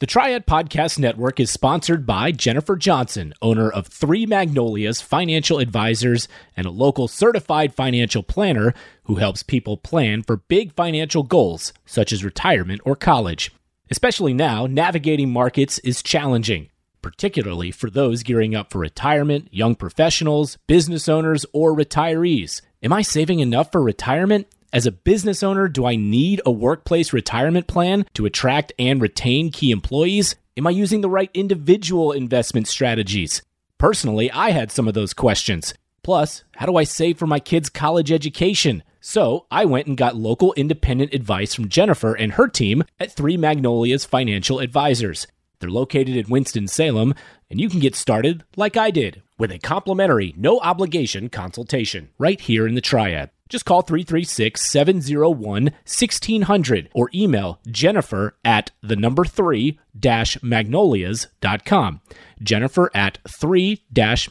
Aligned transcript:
The 0.00 0.06
Triad 0.06 0.46
Podcast 0.46 1.00
Network 1.00 1.40
is 1.40 1.50
sponsored 1.50 2.06
by 2.06 2.30
Jennifer 2.30 2.76
Johnson, 2.76 3.34
owner 3.42 3.68
of 3.68 3.88
Three 3.88 4.26
Magnolias 4.26 5.00
Financial 5.00 5.58
Advisors 5.58 6.28
and 6.56 6.68
a 6.68 6.70
local 6.70 7.08
certified 7.08 7.74
financial 7.74 8.22
planner 8.22 8.74
who 9.06 9.16
helps 9.16 9.42
people 9.42 9.76
plan 9.76 10.22
for 10.22 10.36
big 10.36 10.72
financial 10.74 11.24
goals, 11.24 11.72
such 11.84 12.12
as 12.12 12.22
retirement 12.22 12.80
or 12.84 12.94
college. 12.94 13.50
Especially 13.90 14.32
now, 14.32 14.66
navigating 14.66 15.32
markets 15.32 15.80
is 15.80 16.00
challenging, 16.00 16.68
particularly 17.02 17.72
for 17.72 17.90
those 17.90 18.22
gearing 18.22 18.54
up 18.54 18.70
for 18.70 18.78
retirement, 18.78 19.48
young 19.50 19.74
professionals, 19.74 20.58
business 20.68 21.08
owners, 21.08 21.44
or 21.52 21.76
retirees. 21.76 22.62
Am 22.84 22.92
I 22.92 23.02
saving 23.02 23.40
enough 23.40 23.72
for 23.72 23.82
retirement? 23.82 24.46
As 24.70 24.84
a 24.84 24.92
business 24.92 25.42
owner, 25.42 25.66
do 25.66 25.86
I 25.86 25.96
need 25.96 26.42
a 26.44 26.50
workplace 26.50 27.14
retirement 27.14 27.66
plan 27.66 28.04
to 28.12 28.26
attract 28.26 28.70
and 28.78 29.00
retain 29.00 29.50
key 29.50 29.70
employees? 29.70 30.36
Am 30.58 30.66
I 30.66 30.70
using 30.70 31.00
the 31.00 31.08
right 31.08 31.30
individual 31.32 32.12
investment 32.12 32.68
strategies? 32.68 33.40
Personally, 33.78 34.30
I 34.30 34.50
had 34.50 34.70
some 34.70 34.86
of 34.86 34.92
those 34.92 35.14
questions. 35.14 35.72
Plus, 36.02 36.44
how 36.56 36.66
do 36.66 36.76
I 36.76 36.84
save 36.84 37.16
for 37.16 37.26
my 37.26 37.40
kids' 37.40 37.70
college 37.70 38.12
education? 38.12 38.82
So 39.00 39.46
I 39.50 39.64
went 39.64 39.86
and 39.86 39.96
got 39.96 40.16
local 40.16 40.52
independent 40.52 41.14
advice 41.14 41.54
from 41.54 41.70
Jennifer 41.70 42.12
and 42.12 42.32
her 42.32 42.46
team 42.46 42.84
at 43.00 43.12
Three 43.12 43.38
Magnolias 43.38 44.04
Financial 44.04 44.58
Advisors. 44.58 45.26
They're 45.60 45.70
located 45.70 46.14
in 46.14 46.28
Winston-Salem, 46.28 47.14
and 47.50 47.58
you 47.58 47.70
can 47.70 47.80
get 47.80 47.96
started 47.96 48.44
like 48.54 48.76
I 48.76 48.90
did 48.90 49.22
with 49.38 49.50
a 49.50 49.58
complimentary, 49.58 50.34
no 50.36 50.60
obligation 50.60 51.30
consultation 51.30 52.10
right 52.18 52.38
here 52.38 52.66
in 52.66 52.74
the 52.74 52.82
Triad. 52.82 53.30
Just 53.48 53.64
call 53.64 53.82
336 53.82 54.60
701 54.60 55.64
1600 55.64 56.88
or 56.92 57.10
email 57.14 57.60
Jennifer 57.68 58.36
at 58.44 58.70
the 58.82 58.96
number 58.96 59.24
three 59.24 59.78
magnolias.com. 60.42 62.00
Jennifer 62.42 62.90
at 62.94 63.18
three 63.26 63.82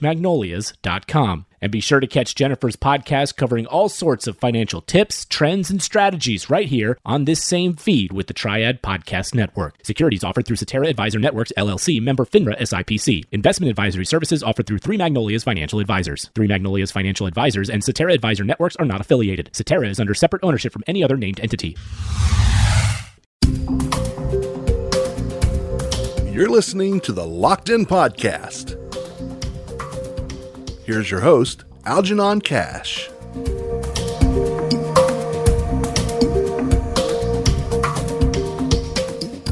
magnolias.com. 0.01 1.46
And 1.61 1.71
be 1.71 1.79
sure 1.79 1.99
to 1.99 2.07
catch 2.07 2.35
Jennifer's 2.35 2.75
podcast 2.75 3.35
covering 3.35 3.65
all 3.65 3.89
sorts 3.89 4.27
of 4.27 4.37
financial 4.37 4.81
tips, 4.81 5.25
trends, 5.25 5.69
and 5.69 5.81
strategies 5.81 6.49
right 6.49 6.67
here 6.67 6.97
on 7.05 7.25
this 7.25 7.43
same 7.43 7.75
feed 7.75 8.11
with 8.13 8.27
the 8.27 8.33
Triad 8.33 8.81
Podcast 8.81 9.33
Network. 9.33 9.75
Securities 9.83 10.23
offered 10.23 10.45
through 10.45 10.57
Cetera 10.57 10.87
Advisor 10.87 11.19
Networks, 11.19 11.51
LLC, 11.57 12.01
member 12.01 12.25
FINRA 12.25 12.57
SIPC. 12.59 13.25
Investment 13.31 13.69
advisory 13.69 14.05
services 14.05 14.43
offered 14.43 14.67
through 14.67 14.77
Three 14.79 14.97
Magnolias 14.97 15.43
Financial 15.43 15.79
Advisors. 15.79 16.29
Three 16.35 16.47
Magnolias 16.47 16.91
Financial 16.91 17.27
Advisors 17.27 17.69
and 17.69 17.83
Cetera 17.83 18.13
Advisor 18.13 18.43
Networks 18.43 18.75
are 18.77 18.85
not 18.85 19.01
affiliated. 19.01 19.49
Cetera 19.53 19.87
is 19.89 19.99
under 19.99 20.13
separate 20.13 20.43
ownership 20.43 20.71
from 20.71 20.83
any 20.87 21.03
other 21.03 21.17
named 21.17 21.39
entity. 21.39 21.75
You're 26.31 26.49
listening 26.49 26.99
to 27.01 27.11
the 27.11 27.25
Locked 27.25 27.69
In 27.69 27.87
Podcast. 27.87 28.76
Here's 30.87 31.11
your 31.11 31.19
host, 31.19 31.65
Algernon 31.85 32.39
Cash. 32.39 33.09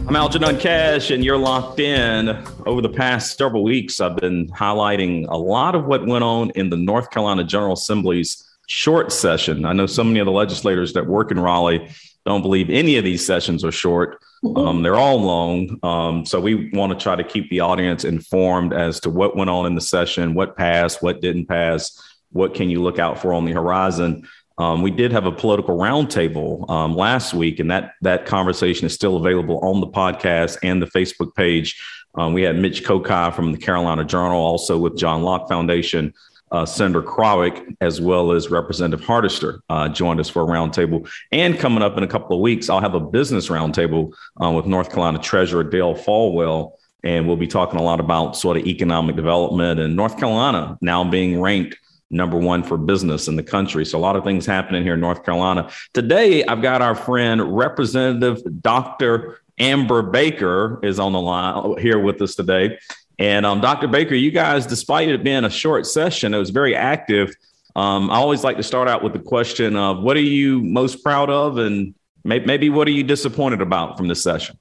I'm 0.07 0.15
Algernon 0.15 0.57
Cash, 0.57 1.11
and 1.11 1.25
you're 1.25 1.37
locked 1.37 1.81
in. 1.81 2.29
Over 2.65 2.79
the 2.79 2.87
past 2.87 3.37
several 3.37 3.63
weeks, 3.63 3.99
I've 3.99 4.15
been 4.15 4.47
highlighting 4.47 5.25
a 5.27 5.35
lot 5.35 5.75
of 5.75 5.83
what 5.83 6.07
went 6.07 6.23
on 6.23 6.51
in 6.51 6.69
the 6.69 6.77
North 6.77 7.09
Carolina 7.09 7.43
General 7.43 7.73
Assembly's 7.73 8.41
short 8.67 9.11
session. 9.11 9.65
I 9.65 9.73
know 9.73 9.87
so 9.87 10.05
many 10.05 10.21
of 10.21 10.27
the 10.27 10.31
legislators 10.31 10.93
that 10.93 11.05
work 11.05 11.31
in 11.31 11.39
Raleigh 11.41 11.89
don't 12.25 12.41
believe 12.41 12.69
any 12.69 12.97
of 12.97 13.03
these 13.03 13.25
sessions 13.25 13.63
are 13.63 13.71
short. 13.71 14.19
Um, 14.55 14.81
they're 14.81 14.95
all 14.95 15.21
long. 15.21 15.79
Um, 15.83 16.25
so 16.25 16.39
we 16.39 16.69
want 16.71 16.91
to 16.91 17.01
try 17.01 17.15
to 17.15 17.23
keep 17.23 17.49
the 17.49 17.61
audience 17.61 18.03
informed 18.03 18.73
as 18.73 18.99
to 19.01 19.09
what 19.09 19.35
went 19.35 19.49
on 19.49 19.65
in 19.65 19.75
the 19.75 19.81
session, 19.81 20.33
what 20.33 20.57
passed, 20.57 21.01
what 21.01 21.21
didn't 21.21 21.45
pass, 21.47 22.01
what 22.31 22.53
can 22.53 22.69
you 22.69 22.81
look 22.81 22.99
out 22.99 23.19
for 23.19 23.33
on 23.33 23.45
the 23.45 23.53
horizon. 23.53 24.27
Um, 24.57 24.81
we 24.81 24.91
did 24.91 25.11
have 25.11 25.25
a 25.25 25.31
political 25.31 25.77
roundtable 25.77 26.69
um, 26.69 26.95
last 26.95 27.33
week, 27.33 27.59
and 27.59 27.69
that 27.71 27.93
that 28.01 28.25
conversation 28.25 28.85
is 28.85 28.93
still 28.93 29.17
available 29.17 29.59
on 29.59 29.81
the 29.81 29.87
podcast 29.87 30.57
and 30.63 30.81
the 30.81 30.87
Facebook 30.87 31.35
page. 31.35 31.81
Um, 32.17 32.33
we 32.33 32.43
had 32.43 32.57
Mitch 32.57 32.83
Kokai 32.83 33.35
from 33.35 33.51
the 33.51 33.57
Carolina 33.57 34.05
Journal, 34.05 34.39
also 34.39 34.77
with 34.77 34.97
John 34.97 35.23
Locke 35.23 35.49
Foundation, 35.49 36.13
uh, 36.51 36.65
Senator 36.65 37.01
Krawiec, 37.01 37.75
as 37.81 37.99
well 37.99 38.31
as 38.31 38.49
Representative 38.49 39.05
Hardister, 39.05 39.59
uh, 39.69 39.89
joined 39.89 40.19
us 40.19 40.29
for 40.29 40.43
a 40.43 40.45
roundtable. 40.45 41.09
And 41.31 41.57
coming 41.57 41.83
up 41.83 41.97
in 41.97 42.03
a 42.03 42.07
couple 42.07 42.35
of 42.35 42.41
weeks, 42.41 42.69
I'll 42.69 42.81
have 42.81 42.95
a 42.95 42.99
business 42.99 43.49
roundtable 43.49 44.13
uh, 44.41 44.51
with 44.51 44.65
North 44.65 44.89
Carolina 44.89 45.19
Treasurer 45.19 45.63
Dale 45.63 45.95
Folwell. 45.95 46.73
And 47.03 47.27
we'll 47.27 47.37
be 47.37 47.47
talking 47.47 47.79
a 47.79 47.83
lot 47.83 47.99
about 47.99 48.35
sort 48.35 48.57
of 48.57 48.65
economic 48.65 49.15
development 49.15 49.79
and 49.79 49.95
North 49.95 50.17
Carolina 50.17 50.77
now 50.81 51.03
being 51.03 51.39
ranked 51.39 51.77
number 52.09 52.37
one 52.37 52.63
for 52.63 52.77
business 52.77 53.27
in 53.27 53.35
the 53.35 53.43
country. 53.43 53.85
So 53.85 53.97
a 53.97 53.99
lot 53.99 54.15
of 54.15 54.23
things 54.23 54.45
happening 54.45 54.83
here 54.83 54.93
in 54.93 54.99
North 54.99 55.23
Carolina. 55.23 55.69
Today, 55.93 56.43
I've 56.45 56.61
got 56.61 56.81
our 56.81 56.95
friend 56.95 57.55
Representative 57.55 58.41
Dr. 58.61 59.39
Amber 59.57 60.01
Baker 60.01 60.79
is 60.83 60.99
on 60.99 61.13
the 61.13 61.21
line 61.21 61.77
here 61.79 61.99
with 61.99 62.21
us 62.21 62.35
today. 62.35 62.77
And 63.17 63.45
um, 63.45 63.61
Dr. 63.61 63.87
Baker, 63.87 64.15
you 64.15 64.31
guys, 64.31 64.65
despite 64.65 65.09
it 65.09 65.23
being 65.23 65.45
a 65.45 65.49
short 65.49 65.85
session, 65.85 66.33
it 66.33 66.37
was 66.37 66.49
very 66.49 66.75
active. 66.75 67.33
Um, 67.75 68.09
I 68.09 68.15
always 68.15 68.43
like 68.43 68.57
to 68.57 68.63
start 68.63 68.87
out 68.87 69.03
with 69.03 69.13
the 69.13 69.19
question 69.19 69.75
of 69.75 70.01
what 70.01 70.17
are 70.17 70.21
you 70.21 70.61
most 70.61 71.03
proud 71.03 71.29
of, 71.29 71.57
and 71.57 71.93
may- 72.23 72.39
maybe 72.39 72.69
what 72.69 72.87
are 72.87 72.91
you 72.91 73.03
disappointed 73.03 73.61
about 73.61 73.97
from 73.97 74.07
this 74.07 74.23
session? 74.23 74.57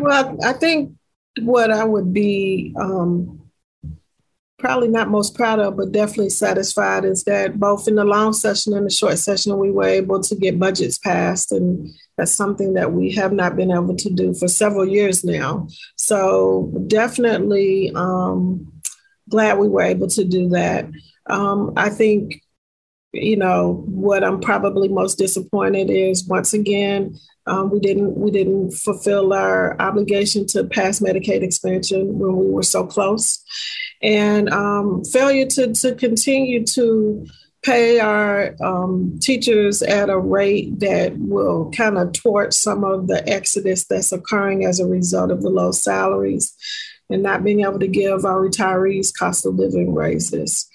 Well, 0.00 0.36
I 0.44 0.52
think 0.52 0.92
what 1.40 1.70
I 1.70 1.84
would 1.84 2.12
be 2.12 2.74
um, 2.78 3.47
probably 4.58 4.88
not 4.88 5.08
most 5.08 5.34
proud 5.34 5.60
of, 5.60 5.76
but 5.76 5.92
definitely 5.92 6.30
satisfied 6.30 7.04
is 7.04 7.24
that 7.24 7.58
both 7.58 7.86
in 7.86 7.94
the 7.94 8.04
long 8.04 8.32
session 8.32 8.74
and 8.74 8.86
the 8.86 8.90
short 8.90 9.16
session, 9.18 9.56
we 9.56 9.70
were 9.70 9.84
able 9.84 10.20
to 10.20 10.34
get 10.34 10.58
budgets 10.58 10.98
passed. 10.98 11.52
And 11.52 11.88
that's 12.16 12.34
something 12.34 12.74
that 12.74 12.92
we 12.92 13.12
have 13.12 13.32
not 13.32 13.54
been 13.54 13.70
able 13.70 13.94
to 13.96 14.10
do 14.10 14.34
for 14.34 14.48
several 14.48 14.84
years 14.84 15.24
now. 15.24 15.68
So 15.96 16.72
definitely 16.88 17.92
um, 17.94 18.72
glad 19.28 19.58
we 19.58 19.68
were 19.68 19.82
able 19.82 20.08
to 20.08 20.24
do 20.24 20.48
that. 20.48 20.86
Um, 21.26 21.72
I 21.76 21.88
think, 21.88 22.42
you 23.12 23.36
know, 23.36 23.84
what 23.86 24.24
I'm 24.24 24.40
probably 24.40 24.88
most 24.88 25.18
disappointed 25.18 25.88
is 25.88 26.26
once 26.26 26.52
again, 26.52 27.16
um, 27.46 27.70
we 27.70 27.80
didn't 27.80 28.14
we 28.14 28.30
didn't 28.30 28.72
fulfill 28.72 29.32
our 29.32 29.80
obligation 29.80 30.46
to 30.48 30.64
pass 30.64 31.00
Medicaid 31.00 31.42
expansion 31.42 32.18
when 32.18 32.36
we 32.36 32.50
were 32.50 32.62
so 32.62 32.86
close 32.86 33.42
and 34.02 34.48
um, 34.50 35.04
failure 35.04 35.46
to, 35.46 35.72
to 35.72 35.94
continue 35.94 36.64
to 36.64 37.26
pay 37.62 37.98
our 37.98 38.54
um, 38.62 39.18
teachers 39.20 39.82
at 39.82 40.08
a 40.08 40.18
rate 40.18 40.78
that 40.80 41.18
will 41.18 41.70
kind 41.72 41.98
of 41.98 42.14
thwart 42.14 42.54
some 42.54 42.84
of 42.84 43.08
the 43.08 43.28
exodus 43.28 43.84
that's 43.84 44.12
occurring 44.12 44.64
as 44.64 44.78
a 44.78 44.86
result 44.86 45.30
of 45.30 45.42
the 45.42 45.50
low 45.50 45.72
salaries 45.72 46.54
and 47.10 47.22
not 47.22 47.42
being 47.42 47.60
able 47.60 47.78
to 47.78 47.88
give 47.88 48.24
our 48.24 48.48
retirees 48.48 49.16
cost 49.16 49.44
of 49.44 49.54
living 49.54 49.92
raises. 49.94 50.68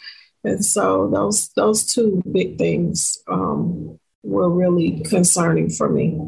And 0.44 0.64
so 0.64 1.10
those 1.10 1.50
those 1.56 1.86
two 1.86 2.22
big 2.30 2.58
things 2.58 3.18
um, 3.28 3.98
were 4.24 4.50
really 4.50 5.02
concerning 5.02 5.70
for 5.70 5.90
me. 5.90 6.20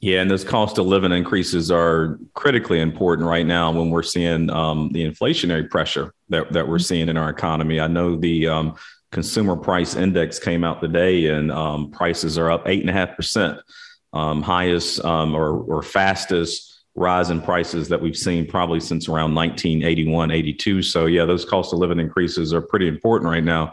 Yeah, 0.00 0.20
and 0.20 0.30
those 0.30 0.44
cost 0.44 0.78
of 0.78 0.86
living 0.86 1.10
increases 1.10 1.72
are 1.72 2.20
critically 2.34 2.80
important 2.80 3.26
right 3.26 3.46
now 3.46 3.72
when 3.72 3.90
we're 3.90 4.04
seeing 4.04 4.48
um, 4.48 4.90
the 4.92 5.04
inflationary 5.04 5.68
pressure 5.68 6.14
that, 6.28 6.52
that 6.52 6.68
we're 6.68 6.76
mm-hmm. 6.76 6.82
seeing 6.82 7.08
in 7.08 7.16
our 7.16 7.30
economy. 7.30 7.80
I 7.80 7.88
know 7.88 8.16
the 8.16 8.46
um, 8.46 8.76
consumer 9.10 9.56
price 9.56 9.96
index 9.96 10.38
came 10.38 10.62
out 10.62 10.80
today, 10.80 11.26
and 11.26 11.50
um, 11.50 11.90
prices 11.90 12.38
are 12.38 12.48
up 12.48 12.68
eight 12.68 12.80
and 12.80 12.90
a 12.90 12.92
half 12.92 13.16
percent, 13.16 13.58
um, 14.12 14.40
highest 14.40 15.04
um, 15.04 15.34
or, 15.34 15.58
or 15.62 15.82
fastest 15.82 16.84
rise 16.94 17.30
in 17.30 17.40
prices 17.40 17.88
that 17.88 18.00
we've 18.00 18.16
seen 18.16 18.46
probably 18.46 18.80
since 18.80 19.08
around 19.08 19.34
1981, 19.34 20.30
82. 20.30 20.82
So 20.82 21.06
yeah, 21.06 21.24
those 21.24 21.44
cost 21.44 21.72
of 21.72 21.80
living 21.80 21.98
increases 21.98 22.54
are 22.54 22.60
pretty 22.60 22.86
important 22.86 23.30
right 23.30 23.44
now. 23.44 23.72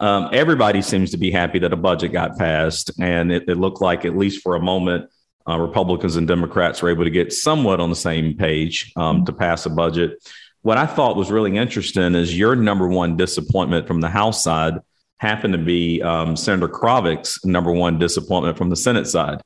Um, 0.00 0.30
everybody 0.32 0.80
seems 0.80 1.10
to 1.10 1.18
be 1.18 1.30
happy 1.30 1.58
that 1.58 1.72
a 1.74 1.76
budget 1.76 2.12
got 2.12 2.38
passed, 2.38 2.90
and 2.98 3.30
it, 3.30 3.48
it 3.48 3.56
looked 3.56 3.82
like 3.82 4.06
at 4.06 4.16
least 4.16 4.42
for 4.42 4.54
a 4.54 4.60
moment 4.60 5.10
uh, 5.48 5.58
Republicans 5.58 6.16
and 6.16 6.28
Democrats 6.28 6.82
were 6.82 6.90
able 6.90 7.04
to 7.04 7.10
get 7.10 7.32
somewhat 7.32 7.80
on 7.80 7.90
the 7.90 7.96
same 7.96 8.36
page 8.36 8.92
um, 8.96 9.16
mm-hmm. 9.16 9.24
to 9.24 9.32
pass 9.32 9.66
a 9.66 9.70
budget. 9.70 10.18
What 10.62 10.76
I 10.76 10.86
thought 10.86 11.16
was 11.16 11.30
really 11.30 11.56
interesting 11.56 12.14
is 12.14 12.36
your 12.36 12.54
number 12.54 12.86
one 12.88 13.16
disappointment 13.16 13.86
from 13.86 14.00
the 14.00 14.08
House 14.08 14.42
side 14.42 14.74
happened 15.18 15.52
to 15.54 15.58
be 15.58 16.02
um, 16.02 16.36
Senator 16.36 16.68
Krawiec's 16.68 17.44
number 17.44 17.72
one 17.72 17.98
disappointment 17.98 18.58
from 18.58 18.70
the 18.70 18.76
Senate 18.76 19.06
side. 19.06 19.40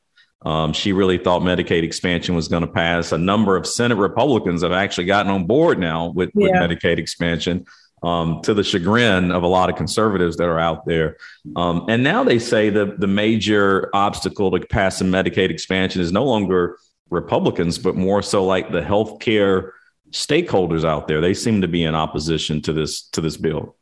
Um, 0.45 0.73
she 0.73 0.93
really 0.93 1.19
thought 1.19 1.43
Medicaid 1.43 1.85
expansion 1.85 2.35
was 2.35 2.49
going 2.49 2.63
to 2.63 2.73
pass. 2.73 3.13
A 3.13 3.19
number 3.19 3.57
of 3.57 3.67
Senate 3.67 3.97
Republicans 3.97 4.63
have 4.63 4.73
actually 4.73 5.05
gotten 5.05 5.31
on 5.31 5.47
board 5.47 5.79
now 5.79 6.11
with, 6.11 6.31
yeah. 6.35 6.49
with 6.49 6.53
Medicaid 6.55 6.99
expansion 6.99 7.65
um, 8.03 8.41
to 8.43 8.55
the 8.55 8.65
chagrin 8.65 9.31
of 9.31 9.43
a 9.43 9.47
lot 9.47 9.71
of 9.71 9.77
conservatives 9.77 10.37
that 10.37 10.49
are 10.49 10.59
out 10.59 10.85
there. 10.87 11.17
Um, 11.57 11.87
and 11.89 12.03
now 12.03 12.25
they 12.25 12.39
say 12.39 12.71
the 12.71 12.97
the 12.99 13.07
major 13.07 13.91
obstacle 13.95 14.51
to 14.51 14.61
passing 14.67 15.09
Medicaid 15.09 15.51
expansion 15.51 16.01
is 16.01 16.13
no 16.13 16.25
longer 16.25 16.79
Republicans, 17.11 17.79
but 17.79 17.95
more 17.95 18.23
so 18.23 18.45
like 18.45 18.73
the 18.73 18.81
healthcare 18.81 19.73
stakeholders 20.11 20.85
out 20.85 21.09
there. 21.09 21.21
They 21.21 21.35
seem 21.35 21.61
to 21.61 21.69
be 21.69 21.85
in 21.85 21.95
opposition 21.95 22.61
to 22.63 22.73
this 22.73 23.03
to 23.09 23.21
this 23.21 23.37
bill. 23.37 23.77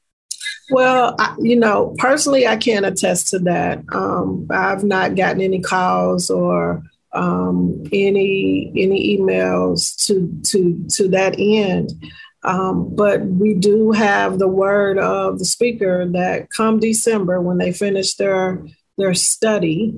Well, 0.70 1.16
I, 1.18 1.34
you 1.40 1.56
know, 1.56 1.94
personally, 1.98 2.46
I 2.46 2.56
can't 2.56 2.86
attest 2.86 3.28
to 3.28 3.40
that. 3.40 3.82
Um, 3.92 4.46
I've 4.50 4.84
not 4.84 5.16
gotten 5.16 5.40
any 5.40 5.60
calls 5.60 6.30
or 6.30 6.82
um, 7.12 7.82
any 7.92 8.72
any 8.76 9.18
emails 9.18 9.96
to 10.06 10.32
to 10.50 10.84
to 10.90 11.08
that 11.08 11.34
end. 11.38 11.92
Um, 12.42 12.94
but 12.94 13.24
we 13.24 13.54
do 13.54 13.92
have 13.92 14.38
the 14.38 14.48
word 14.48 14.98
of 14.98 15.38
the 15.38 15.44
speaker 15.44 16.06
that 16.12 16.48
come 16.56 16.80
December, 16.80 17.40
when 17.40 17.58
they 17.58 17.72
finish 17.72 18.14
their 18.14 18.64
their 18.98 19.14
study, 19.14 19.94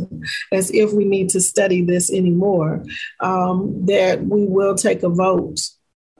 as 0.52 0.70
if 0.70 0.92
we 0.92 1.04
need 1.04 1.28
to 1.30 1.40
study 1.40 1.82
this 1.82 2.10
anymore, 2.10 2.84
um, 3.20 3.84
that 3.86 4.22
we 4.24 4.46
will 4.46 4.74
take 4.74 5.02
a 5.02 5.08
vote 5.08 5.60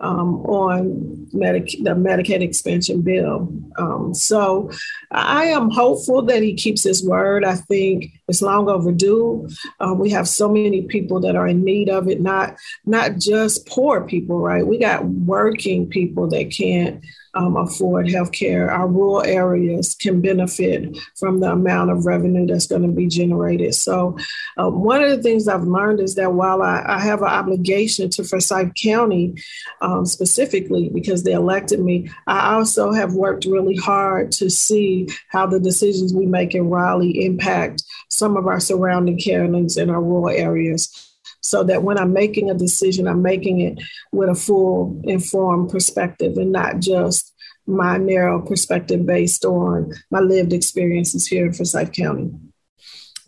um, 0.01 0.37
on 0.47 1.29
Medic- 1.33 1.83
the 1.83 1.91
Medicaid 1.91 2.41
expansion 2.41 3.03
bill. 3.03 3.53
Um, 3.77 4.15
so 4.15 4.71
I 5.11 5.47
am 5.47 5.71
hopeful 5.71 6.23
that 6.23 6.43
he 6.43 6.55
keeps 6.55 6.83
his 6.83 7.05
word. 7.05 7.45
I 7.45 7.57
think 7.57 8.13
it's 8.29 8.43
long 8.43 8.69
overdue. 8.69 9.49
Uh, 9.81 9.95
we 9.95 10.11
have 10.11 10.29
so 10.29 10.49
many 10.49 10.83
people 10.83 11.21
that 11.21 11.37
are 11.37 11.49
in 11.49 11.65
need 11.65 11.89
of 11.89 12.09
it, 12.09 12.21
not 12.21 12.57
not 12.85 13.19
just 13.19 13.67
poor 13.67 14.03
people, 14.03 14.39
right? 14.39 14.67
We 14.67 14.79
got 14.79 15.05
working 15.05 15.89
people 15.89 16.29
that 16.29 16.53
can't 16.57 17.03
um, 17.39 17.57
afford 17.57 18.11
health 18.11 18.33
care. 18.33 18.69
Our 18.69 18.89
rural 18.89 19.23
areas 19.23 19.95
can 19.95 20.21
benefit 20.21 20.99
from 21.17 21.39
the 21.39 21.53
amount 21.53 21.93
of 21.93 22.05
revenue 22.05 22.47
that's 22.47 22.67
going 22.67 22.83
to 22.83 22.89
be 22.89 23.07
generated. 23.07 23.75
So, 23.77 24.19
uh, 24.57 24.69
one 24.69 25.03
of 25.03 25.11
the 25.11 25.23
things 25.23 25.47
I've 25.47 25.63
learned 25.63 26.01
is 26.01 26.17
that 26.17 26.35
while 26.35 26.63
I, 26.63 26.83
I 26.85 26.99
have 26.99 27.23
an 27.23 27.29
obligation 27.29 28.11
to 28.11 28.25
Forsyth 28.25 28.73
County 28.83 29.37
um, 29.81 30.05
specifically 30.05 30.91
because 30.93 31.23
they 31.23 31.33
elected 31.33 31.79
me, 31.79 32.11
I 32.27 32.55
also 32.55 32.93
have 32.93 33.15
worked 33.15 33.45
really 33.45 33.77
hard 33.77 34.33
to 34.33 34.51
see 34.51 35.09
how 35.29 35.47
the 35.47 35.61
decisions 35.61 36.13
we 36.13 36.27
make 36.27 36.57
in 36.57 36.69
Raleigh 36.69 37.25
impact 37.25 37.85
some 38.09 38.37
of 38.37 38.49
our 38.49 38.59
surrounding 38.59 39.19
counties 39.19 39.77
and 39.77 39.91
our 39.91 40.03
rural 40.03 40.29
areas 40.29 41.08
so 41.49 41.65
that 41.65 41.83
when 41.83 41.99
I'm 41.99 42.13
making 42.13 42.51
a 42.51 42.55
decision, 42.55 43.09
I'm 43.09 43.23
making 43.23 43.61
it 43.61 43.79
with 44.13 44.29
a 44.29 44.35
full 44.35 45.01
informed 45.05 45.71
perspective 45.71 46.37
and 46.37 46.53
not 46.53 46.81
just 46.81 47.35
my 47.67 47.99
narrow 47.99 48.41
perspective 48.41 49.05
based 49.05 49.45
on 49.45 49.93
my 50.11 50.21
lived 50.21 50.53
experiences 50.53 51.27
here 51.27 51.47
in 51.47 51.53
Forsyth 51.53 51.93
County. 51.93 52.31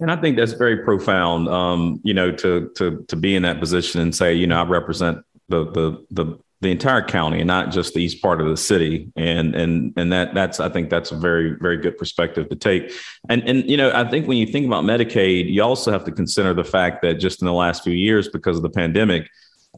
And 0.00 0.10
I 0.10 0.16
think 0.16 0.36
that's 0.36 0.52
very 0.52 0.78
profound. 0.78 1.48
Um, 1.48 2.00
you 2.02 2.14
know, 2.14 2.32
to 2.32 2.70
to 2.76 3.04
to 3.08 3.16
be 3.16 3.36
in 3.36 3.42
that 3.42 3.60
position 3.60 4.00
and 4.00 4.14
say, 4.14 4.32
you 4.32 4.46
know, 4.46 4.60
I 4.60 4.64
represent 4.64 5.18
the 5.48 5.70
the 5.70 6.06
the 6.10 6.38
the 6.60 6.70
entire 6.70 7.02
county 7.02 7.38
and 7.38 7.46
not 7.46 7.70
just 7.70 7.94
the 7.94 8.02
east 8.02 8.20
part 8.20 8.40
of 8.40 8.46
the 8.46 8.56
city. 8.56 9.10
And 9.16 9.54
and 9.54 9.92
and 9.96 10.12
that 10.12 10.34
that's 10.34 10.60
i 10.60 10.68
think 10.68 10.90
that's 10.90 11.10
a 11.10 11.16
very 11.16 11.56
very 11.60 11.78
good 11.78 11.96
perspective 11.96 12.48
to 12.48 12.56
take. 12.56 12.92
And 13.28 13.42
and 13.48 13.68
you 13.68 13.76
know 13.76 13.90
i 13.94 14.08
think 14.08 14.26
when 14.28 14.36
you 14.36 14.46
think 14.46 14.66
about 14.66 14.84
medicaid 14.84 15.50
you 15.50 15.62
also 15.62 15.90
have 15.90 16.04
to 16.04 16.12
consider 16.12 16.52
the 16.54 16.64
fact 16.64 17.02
that 17.02 17.14
just 17.14 17.40
in 17.40 17.46
the 17.46 17.52
last 17.52 17.82
few 17.82 17.94
years 17.94 18.28
because 18.28 18.56
of 18.56 18.62
the 18.62 18.70
pandemic 18.70 19.28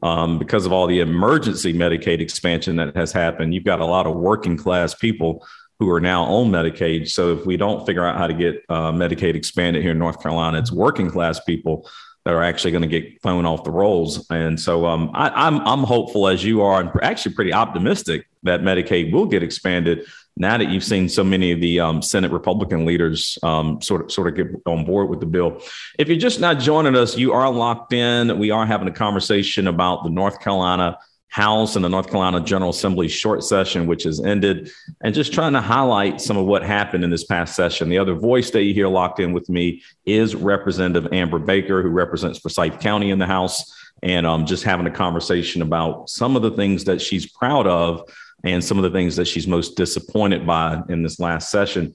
um, 0.03 0.39
because 0.39 0.67
of 0.67 0.73
all 0.73 0.87
the 0.87 1.01
emergency 1.01 1.73
medicaid 1.73 2.21
expansion 2.21 2.77
that 2.77 2.97
has 2.97 3.13
happened 3.13 3.55
you've 3.55 3.65
got 3.65 3.81
a 3.81 3.85
lot 3.85 4.07
of 4.07 4.17
working 4.17 4.57
class 4.57 4.95
people 4.95 5.47
who 5.79 5.91
are 5.91 6.01
now 6.01 6.23
on 6.23 6.49
medicaid. 6.49 7.11
So 7.11 7.33
if 7.33 7.45
we 7.45 7.57
don't 7.57 7.85
figure 7.85 8.07
out 8.07 8.17
how 8.17 8.29
to 8.29 8.35
get 8.35 8.63
uh, 8.69 8.93
medicaid 8.93 9.35
expanded 9.35 9.83
here 9.83 9.93
in 9.93 9.99
north 9.99 10.21
carolina 10.21 10.59
it's 10.59 10.73
working 10.73 11.11
class 11.11 11.41
people 11.41 11.89
that 12.25 12.35
are 12.35 12.43
actually 12.43 12.71
going 12.71 12.83
to 12.83 12.89
get 12.89 13.21
thrown 13.23 13.45
off 13.47 13.65
the 13.65 13.71
rolls. 13.71 14.27
And 14.31 14.59
so 14.59 14.87
um, 14.87 15.11
I, 15.13 15.27
am 15.49 15.61
I'm, 15.61 15.69
I'm 15.69 15.85
hopeful 15.85 16.29
as 16.29 16.45
you 16.45 16.63
are, 16.63 16.81
and 16.81 16.91
actually 17.03 17.35
pretty 17.35 17.53
optimistic 17.53 18.27
that 18.45 18.61
Medicaid 18.61 19.13
will 19.13 19.27
get 19.27 19.43
expanded 19.43 20.07
now 20.37 20.57
that 20.57 20.71
you've 20.71 20.85
seen 20.85 21.09
so 21.09 21.23
many 21.23 21.53
of 21.53 21.61
the 21.61 21.81
um, 21.81 22.01
Senate 22.01 22.31
Republican 22.31 22.87
leaders 22.87 23.39
um, 23.43 23.81
sort 23.83 24.03
of 24.03 24.13
sort 24.13 24.29
of 24.29 24.35
get 24.35 24.63
on 24.67 24.85
board 24.85 25.09
with 25.11 25.21
the 25.21 25.27
bill. 25.27 25.61
If 25.99 26.09
you're 26.09 26.17
just 26.17 26.41
not 26.41 26.59
joining 26.59 26.97
us, 26.97 27.17
you 27.17 27.33
are 27.33 27.51
locked 27.51 27.93
in. 27.93 28.39
We 28.39 28.51
are 28.51 28.65
having 28.65 28.89
a 28.89 28.93
conversation 28.93 29.67
about 29.67 30.05
the 30.05 30.11
North 30.11 30.41
Carolina 30.41 30.99
House 31.33 31.77
and 31.77 31.85
the 31.85 31.89
North 31.89 32.09
Carolina 32.09 32.43
General 32.43 32.71
Assembly 32.71 33.09
short 33.09 33.43
session, 33.43 33.87
which 33.87 34.03
has 34.03 34.23
ended, 34.23 34.71
and 35.01 35.15
just 35.15 35.33
trying 35.33 35.55
to 35.55 35.63
highlight 35.63 36.21
some 36.21 36.37
of 36.37 36.45
what 36.45 36.63
happened 36.63 37.05
in 37.05 37.09
this 37.09 37.25
past 37.25 37.57
session. 37.57 37.89
The 37.89 37.97
other 37.97 38.15
voice 38.15 38.51
that 38.51 38.65
you 38.65 38.75
hear 38.75 38.87
locked 38.87 39.19
in 39.19 39.33
with 39.33 39.49
me 39.49 39.83
is 40.05 40.35
Representative 40.35 41.11
Amber 41.11 41.39
Baker, 41.39 41.83
who 41.83 41.89
represents 41.89 42.39
Forsyth 42.39 42.81
County 42.81 43.11
in 43.11 43.19
the 43.19 43.27
House, 43.27 43.75
and 44.03 44.27
um, 44.27 44.45
just 44.45 44.63
having 44.63 44.87
a 44.87 44.91
conversation 44.91 45.63
about 45.63 46.11
some 46.11 46.37
of 46.37 46.43
the 46.43 46.51
things 46.51 46.85
that 46.85 47.01
she's 47.01 47.33
proud 47.33 47.67
of 47.67 48.03
and 48.45 48.63
some 48.63 48.77
of 48.77 48.83
the 48.83 48.91
things 48.91 49.17
that 49.17 49.25
she's 49.25 49.47
most 49.47 49.75
disappointed 49.75 50.47
by 50.47 50.83
in 50.91 51.03
this 51.03 51.19
last 51.19 51.51
session. 51.51 51.95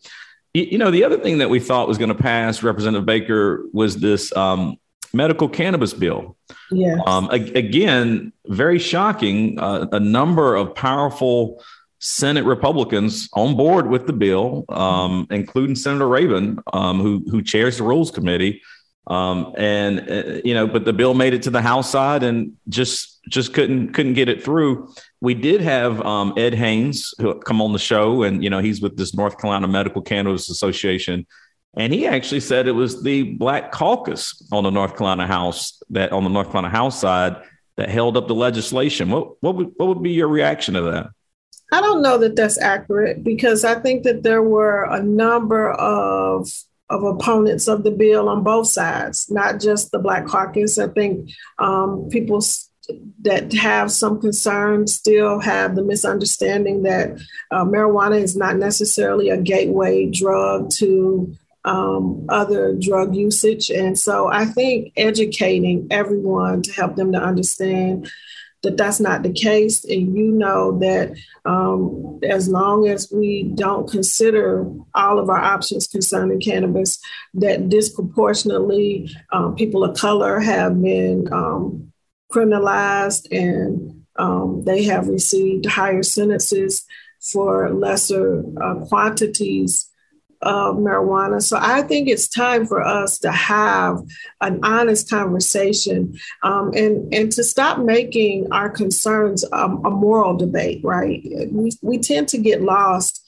You 0.55 0.79
know, 0.79 0.89
the 0.89 1.03
other 1.03 1.19
thing 1.19 1.37
that 1.37 1.49
we 1.51 1.59
thought 1.59 1.87
was 1.87 1.99
going 1.99 2.09
to 2.09 2.15
pass, 2.15 2.63
Representative 2.63 3.05
Baker, 3.05 3.67
was 3.71 3.97
this 3.97 4.35
um, 4.35 4.77
medical 5.13 5.49
cannabis 5.49 5.93
bill. 5.93 6.37
Yeah. 6.71 6.97
Um, 7.05 7.29
again, 7.29 8.33
very 8.47 8.79
shocking. 8.79 9.59
Uh, 9.59 9.87
a 9.91 9.99
number 9.99 10.55
of 10.55 10.75
powerful 10.75 11.63
Senate 11.99 12.45
Republicans 12.45 13.27
on 13.33 13.55
board 13.55 13.87
with 13.87 14.05
the 14.05 14.13
bill, 14.13 14.65
um, 14.69 15.27
including 15.31 15.75
Senator 15.75 16.05
Rabon, 16.05 16.61
um, 16.73 17.01
who 17.01 17.23
who 17.29 17.41
chairs 17.41 17.77
the 17.77 17.83
Rules 17.83 18.11
Committee. 18.11 18.61
Um, 19.07 19.53
and 19.57 20.09
uh, 20.09 20.41
you 20.43 20.53
know, 20.53 20.67
but 20.67 20.85
the 20.85 20.93
bill 20.93 21.13
made 21.13 21.33
it 21.33 21.41
to 21.43 21.49
the 21.49 21.61
House 21.61 21.89
side 21.89 22.23
and 22.23 22.53
just 22.69 23.19
just 23.29 23.53
couldn't 23.53 23.93
couldn't 23.93 24.13
get 24.13 24.29
it 24.29 24.43
through. 24.43 24.93
We 25.21 25.33
did 25.33 25.61
have 25.61 26.01
um, 26.01 26.33
Ed 26.37 26.53
Haynes 26.53 27.13
who 27.19 27.39
come 27.39 27.61
on 27.61 27.73
the 27.73 27.79
show, 27.79 28.23
and 28.23 28.43
you 28.43 28.49
know 28.49 28.59
he's 28.59 28.81
with 28.81 28.97
this 28.97 29.15
North 29.15 29.39
Carolina 29.39 29.67
Medical 29.67 30.01
Cannabis 30.01 30.49
Association 30.49 31.25
and 31.77 31.93
he 31.93 32.07
actually 32.07 32.39
said 32.39 32.67
it 32.67 32.71
was 32.71 33.03
the 33.03 33.23
Black 33.23 33.71
Caucus 33.71 34.47
on 34.51 34.63
the 34.63 34.71
North 34.71 34.97
Carolina 34.97 35.27
House 35.27 35.81
that 35.91 36.11
on 36.11 36.23
the 36.23 36.29
North 36.29 36.47
Carolina 36.47 36.69
House 36.69 36.99
side 36.99 37.37
that 37.75 37.89
held 37.89 38.17
up 38.17 38.27
the 38.27 38.35
legislation. 38.35 39.09
What 39.09 39.41
what 39.41 39.55
would, 39.55 39.71
what 39.77 39.87
would 39.89 40.03
be 40.03 40.11
your 40.11 40.27
reaction 40.27 40.73
to 40.73 40.81
that? 40.81 41.09
I 41.71 41.81
don't 41.81 42.01
know 42.01 42.17
that 42.17 42.35
that's 42.35 42.57
accurate 42.57 43.23
because 43.23 43.63
I 43.63 43.75
think 43.75 44.03
that 44.03 44.23
there 44.23 44.41
were 44.41 44.83
a 44.83 45.01
number 45.03 45.71
of 45.71 46.49
of 46.89 47.03
opponents 47.03 47.67
of 47.67 47.83
the 47.83 47.91
bill 47.91 48.29
on 48.29 48.43
both 48.43 48.67
sides, 48.67 49.29
not 49.29 49.59
just 49.59 49.91
the 49.91 49.99
Black 49.99 50.25
Caucus. 50.25 50.79
I 50.79 50.87
think 50.87 51.29
um, 51.59 52.07
people 52.09 52.41
that 53.21 53.51
have 53.53 53.91
some 53.91 54.21
concerns 54.21 54.95
still 54.95 55.39
have 55.39 55.75
the 55.75 55.83
misunderstanding 55.83 56.83
that 56.83 57.19
uh, 57.51 57.65
marijuana 57.65 58.21
is 58.21 58.37
not 58.37 58.55
necessarily 58.55 59.29
a 59.29 59.35
gateway 59.35 60.05
drug 60.05 60.69
to 60.69 61.35
um, 61.67 62.25
other 62.29 62.73
drug 62.73 63.13
usage. 63.13 63.69
And 63.69 63.99
so 63.99 64.29
I 64.31 64.45
think 64.45 64.93
educating 64.95 65.87
everyone 65.91 66.61
to 66.61 66.71
help 66.71 66.95
them 66.95 67.11
to 67.11 67.21
understand 67.21 68.09
that 68.63 68.77
that's 68.77 69.01
not 69.01 69.21
the 69.21 69.33
case. 69.33 69.83
And 69.83 70.17
you 70.17 70.31
know 70.31 70.79
that 70.79 71.13
um, 71.43 72.19
as 72.23 72.47
long 72.47 72.87
as 72.87 73.11
we 73.11 73.43
don't 73.43 73.89
consider 73.89 74.65
all 74.95 75.19
of 75.19 75.29
our 75.29 75.39
options 75.39 75.87
concerning 75.87 76.39
cannabis, 76.39 76.99
that 77.33 77.67
disproportionately 77.67 79.11
um, 79.33 79.55
people 79.55 79.83
of 79.83 79.97
color 79.97 80.39
have 80.39 80.81
been 80.81 81.31
um, 81.33 81.91
criminalized 82.31 83.27
and 83.31 84.05
um, 84.15 84.63
they 84.63 84.83
have 84.83 85.09
received 85.09 85.65
higher 85.65 86.01
sentences 86.01 86.85
for 87.19 87.69
lesser 87.71 88.43
uh, 88.61 88.75
quantities 88.85 89.89
of 90.41 90.77
marijuana. 90.77 91.41
So 91.41 91.57
I 91.59 91.81
think 91.81 92.07
it's 92.07 92.27
time 92.27 92.65
for 92.65 92.83
us 92.83 93.19
to 93.19 93.31
have 93.31 94.01
an 94.41 94.59
honest 94.63 95.09
conversation 95.09 96.17
um, 96.43 96.71
and, 96.75 97.13
and 97.13 97.31
to 97.33 97.43
stop 97.43 97.79
making 97.79 98.51
our 98.51 98.69
concerns 98.69 99.43
um, 99.51 99.83
a 99.85 99.89
moral 99.89 100.37
debate, 100.37 100.81
right? 100.83 101.21
We, 101.51 101.71
we 101.81 101.97
tend 101.97 102.27
to 102.29 102.37
get 102.37 102.61
lost 102.61 103.23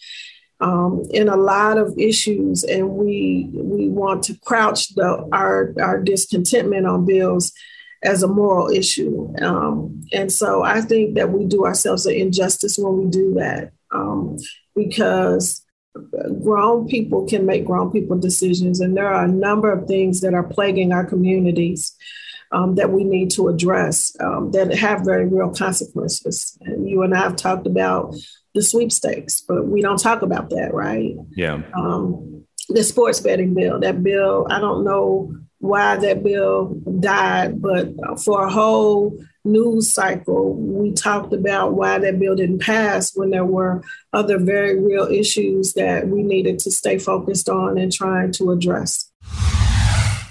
um, 0.60 1.04
in 1.12 1.30
a 1.30 1.38
lot 1.38 1.78
of 1.78 1.98
issues 1.98 2.64
and 2.64 2.90
we, 2.90 3.50
we 3.54 3.90
want 3.90 4.24
to 4.24 4.38
crouch 4.46 4.94
the, 4.96 5.28
our, 5.32 5.74
our 5.82 6.00
discontentment 6.02 6.86
on 6.86 7.06
bills 7.06 7.54
as 8.04 8.24
a 8.24 8.28
moral 8.28 8.70
issue. 8.70 9.34
Um, 9.42 10.04
and 10.14 10.32
so 10.32 10.64
I 10.64 10.82
think 10.82 11.16
that 11.16 11.32
we 11.32 11.46
do 11.46 11.66
ourselves 11.66 12.06
an 12.06 12.16
injustice 12.16 12.78
when 12.78 12.98
we 12.98 13.10
do 13.10 13.34
that 13.36 13.72
um, 13.92 14.38
because 14.76 15.66
grown 16.44 16.88
people 16.88 17.28
can 17.28 17.46
make 17.46 17.66
grown 17.66 17.92
people 17.92 18.18
decisions, 18.18 18.80
and 18.80 18.96
there 18.96 19.08
are 19.08 19.26
a 19.26 19.28
number 19.28 19.72
of 19.72 19.88
things 19.88 20.22
that 20.22 20.34
are 20.34 20.44
plaguing 20.44 20.92
our 20.92 21.06
communities 21.06 21.96
um, 22.52 22.76
that 22.76 22.92
we 22.92 23.04
need 23.04 23.32
to 23.32 23.48
address 23.48 24.16
um, 24.20 24.52
that 24.52 24.74
have 24.76 25.06
very 25.06 25.28
real 25.28 25.54
consequences. 25.54 26.58
And 26.62 26.90
you 26.90 27.04
and 27.04 27.16
I 27.16 27.20
have 27.20 27.36
talked 27.36 27.68
about 27.68 28.16
the 28.56 28.64
sweepstakes, 28.64 29.42
but 29.42 29.68
we 29.68 29.82
don't 29.82 30.00
talk 30.00 30.22
about 30.22 30.50
that, 30.50 30.74
right? 30.74 31.16
Yeah. 31.36 31.62
Um, 31.76 32.46
the 32.70 32.84
sports 32.84 33.20
betting 33.20 33.54
bill, 33.54 33.80
that 33.80 34.04
bill, 34.04 34.48
I 34.50 34.60
don't 34.60 34.84
know 34.84 35.34
why 35.60 35.98
that 35.98 36.24
bill 36.24 36.82
died, 37.00 37.62
but 37.62 37.90
for 38.24 38.46
a 38.46 38.52
whole 38.52 39.18
news 39.46 39.94
cycle, 39.94 40.54
we 40.54 40.92
talked 40.92 41.34
about 41.34 41.74
why 41.74 41.98
that 42.00 42.20
bill 42.20 42.36
didn't 42.36 42.60
pass 42.60 43.16
when 43.16 43.30
there 43.30 43.46
were 43.46 43.82
other 44.14 44.38
very 44.38 44.80
real 44.80 45.08
issues 45.08 45.74
that 45.74 46.08
we 46.08 46.24
needed 46.24 46.60
to 46.60 46.72
stay 46.72 46.98
focused 46.98 47.50
on 47.50 47.78
and 47.78 47.92
trying 47.92 48.32
to 48.34 48.52
address. 48.52 49.12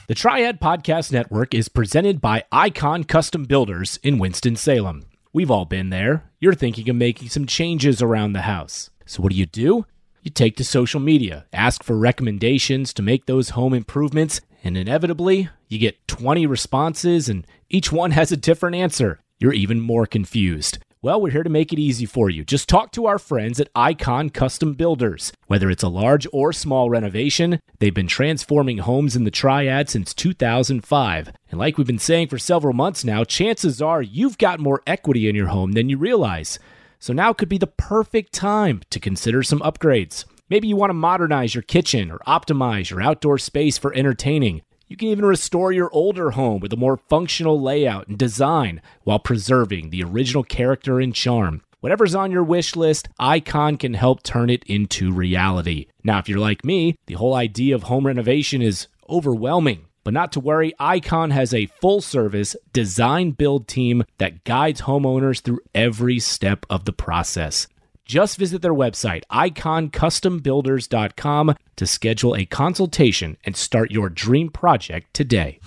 The 0.09 0.15
Triad 0.15 0.59
Podcast 0.61 1.13
Network 1.13 1.53
is 1.53 1.69
presented 1.69 2.21
by 2.21 2.45
Icon 2.51 3.05
Custom 3.05 3.45
Builders 3.45 3.99
in 4.03 4.19
Winston-Salem. 4.19 5.05
We've 5.35 5.51
all 5.51 5.67
been 5.67 5.91
there. 5.91 6.31
You're 6.41 6.55
thinking 6.55 6.89
of 6.89 6.97
making 6.97 7.29
some 7.29 7.45
changes 7.47 8.01
around 8.01 8.33
the 8.33 8.43
house. 8.43 8.89
So, 9.05 9.23
what 9.23 9.33
do 9.33 9.39
you 9.39 9.45
do? 9.45 9.85
You 10.23 10.31
take 10.31 10.57
to 10.57 10.65
social 10.65 10.99
media, 10.99 11.47
ask 11.53 11.83
for 11.83 11.97
recommendations 11.97 12.93
to 12.95 13.03
make 13.03 13.27
those 13.27 13.51
home 13.51 13.75
improvements, 13.75 14.41
and 14.63 14.77
inevitably, 14.77 15.49
you 15.69 15.79
get 15.79 16.07
20 16.09 16.47
responses, 16.47 17.29
and 17.29 17.47
each 17.69 17.93
one 17.93 18.11
has 18.13 18.33
a 18.33 18.37
different 18.37 18.77
answer. 18.77 19.21
You're 19.39 19.53
even 19.53 19.81
more 19.81 20.07
confused. 20.07 20.79
Well, 21.01 21.21
we're 21.21 21.31
here 21.31 21.45
to 21.45 21.51
make 21.51 21.73
it 21.73 21.79
easy 21.79 22.07
for 22.07 22.29
you. 22.29 22.45
Just 22.45 22.69
talk 22.69 22.91
to 22.93 23.07
our 23.07 23.21
friends 23.21 23.61
at 23.61 23.69
Icon 23.73 24.31
Custom 24.31 24.75
Builders. 24.75 25.33
Whether 25.47 25.71
it's 25.71 25.85
a 25.85 25.89
large 25.89 26.27
or 26.33 26.53
small 26.53 26.91
renovation, 26.91 27.61
they've 27.79 27.95
been 27.95 28.09
transforming 28.09 28.79
homes 28.79 29.15
in 29.15 29.23
the 29.23 29.31
Triad 29.31 29.89
since 29.89 30.13
2005. 30.13 31.33
And 31.53 31.61
like 31.61 31.79
we've 31.79 31.87
been 31.87 32.01
saying 32.01 32.27
for 32.27 32.39
several 32.39 32.75
months 32.75 33.05
now, 33.05 33.23
chances 33.23 33.81
are 33.81 34.03
you've 34.03 34.39
got 34.39 34.59
more 34.59 34.83
equity 34.89 35.29
in 35.29 35.37
your 35.37 35.47
home 35.47 35.73
than 35.73 35.89
you 35.89 35.97
realize. 35.99 36.59
So 36.99 37.13
now 37.13 37.33
could 37.33 37.49
be 37.49 37.59
the 37.59 37.69
perfect 37.69 38.33
time 38.33 38.83
to 38.91 38.99
consider 38.99 39.45
some 39.45 39.61
upgrades. 39.61 40.25
Maybe 40.51 40.67
you 40.69 40.77
want 40.77 40.91
to 40.91 40.95
modernize 40.95 41.55
your 41.55 41.63
kitchen 41.63 42.11
or 42.11 42.19
optimize 42.21 42.89
your 42.89 43.03
outdoor 43.03 43.37
space 43.37 43.77
for 43.77 43.93
entertaining. 43.93 44.63
You 44.87 44.97
can 44.97 45.09
even 45.09 45.27
restore 45.27 45.73
your 45.73 45.91
older 45.93 46.31
home 46.31 46.61
with 46.61 46.73
a 46.73 46.77
more 46.77 46.97
functional 46.97 47.61
layout 47.61 48.09
and 48.09 48.17
design 48.17 48.81
while 49.05 49.19
preserving 49.19 49.91
the 49.91 50.03
original 50.03 50.43
character 50.43 51.01
and 51.01 51.15
charm. 51.15 51.61
Whatever's 51.81 52.15
on 52.15 52.31
your 52.31 52.43
wish 52.43 52.75
list, 52.75 53.09
Icon 53.19 53.77
can 53.77 53.93
help 53.93 54.23
turn 54.23 54.49
it 54.49 54.65
into 54.65 55.13
reality. 55.13 55.87
Now, 56.03 56.19
if 56.19 56.29
you're 56.29 56.39
like 56.39 56.65
me, 56.65 56.97
the 57.07 57.15
whole 57.15 57.35
idea 57.35 57.75
of 57.75 57.85
home 57.85 58.07
renovation 58.07 58.63
is 58.63 58.89
overwhelming. 59.09 59.85
But 60.03 60.15
not 60.15 60.33
to 60.33 60.41
worry, 60.41 60.73
Icon 60.79 61.31
has 61.33 61.53
a 61.53 61.67
full 61.67 62.01
service 62.01 62.57
design 62.73 63.33
build 63.33 63.69
team 63.69 64.05
that 64.17 64.45
guides 64.45 64.81
homeowners 64.81 65.43
through 65.43 65.61
every 65.75 66.19
step 66.19 66.65
of 66.71 66.87
the 66.87 66.95
process. 66.95 67.69
Just 68.09 68.37
visit 68.39 68.63
their 68.63 68.75
website, 68.75 69.23
iconcustombuilders.com, 69.31 71.55
to 71.77 71.87
schedule 71.87 72.35
a 72.35 72.47
consultation 72.47 73.37
and 73.45 73.55
start 73.55 73.91
your 73.91 74.09
dream 74.09 74.49
project 74.49 75.13
today. 75.13 75.61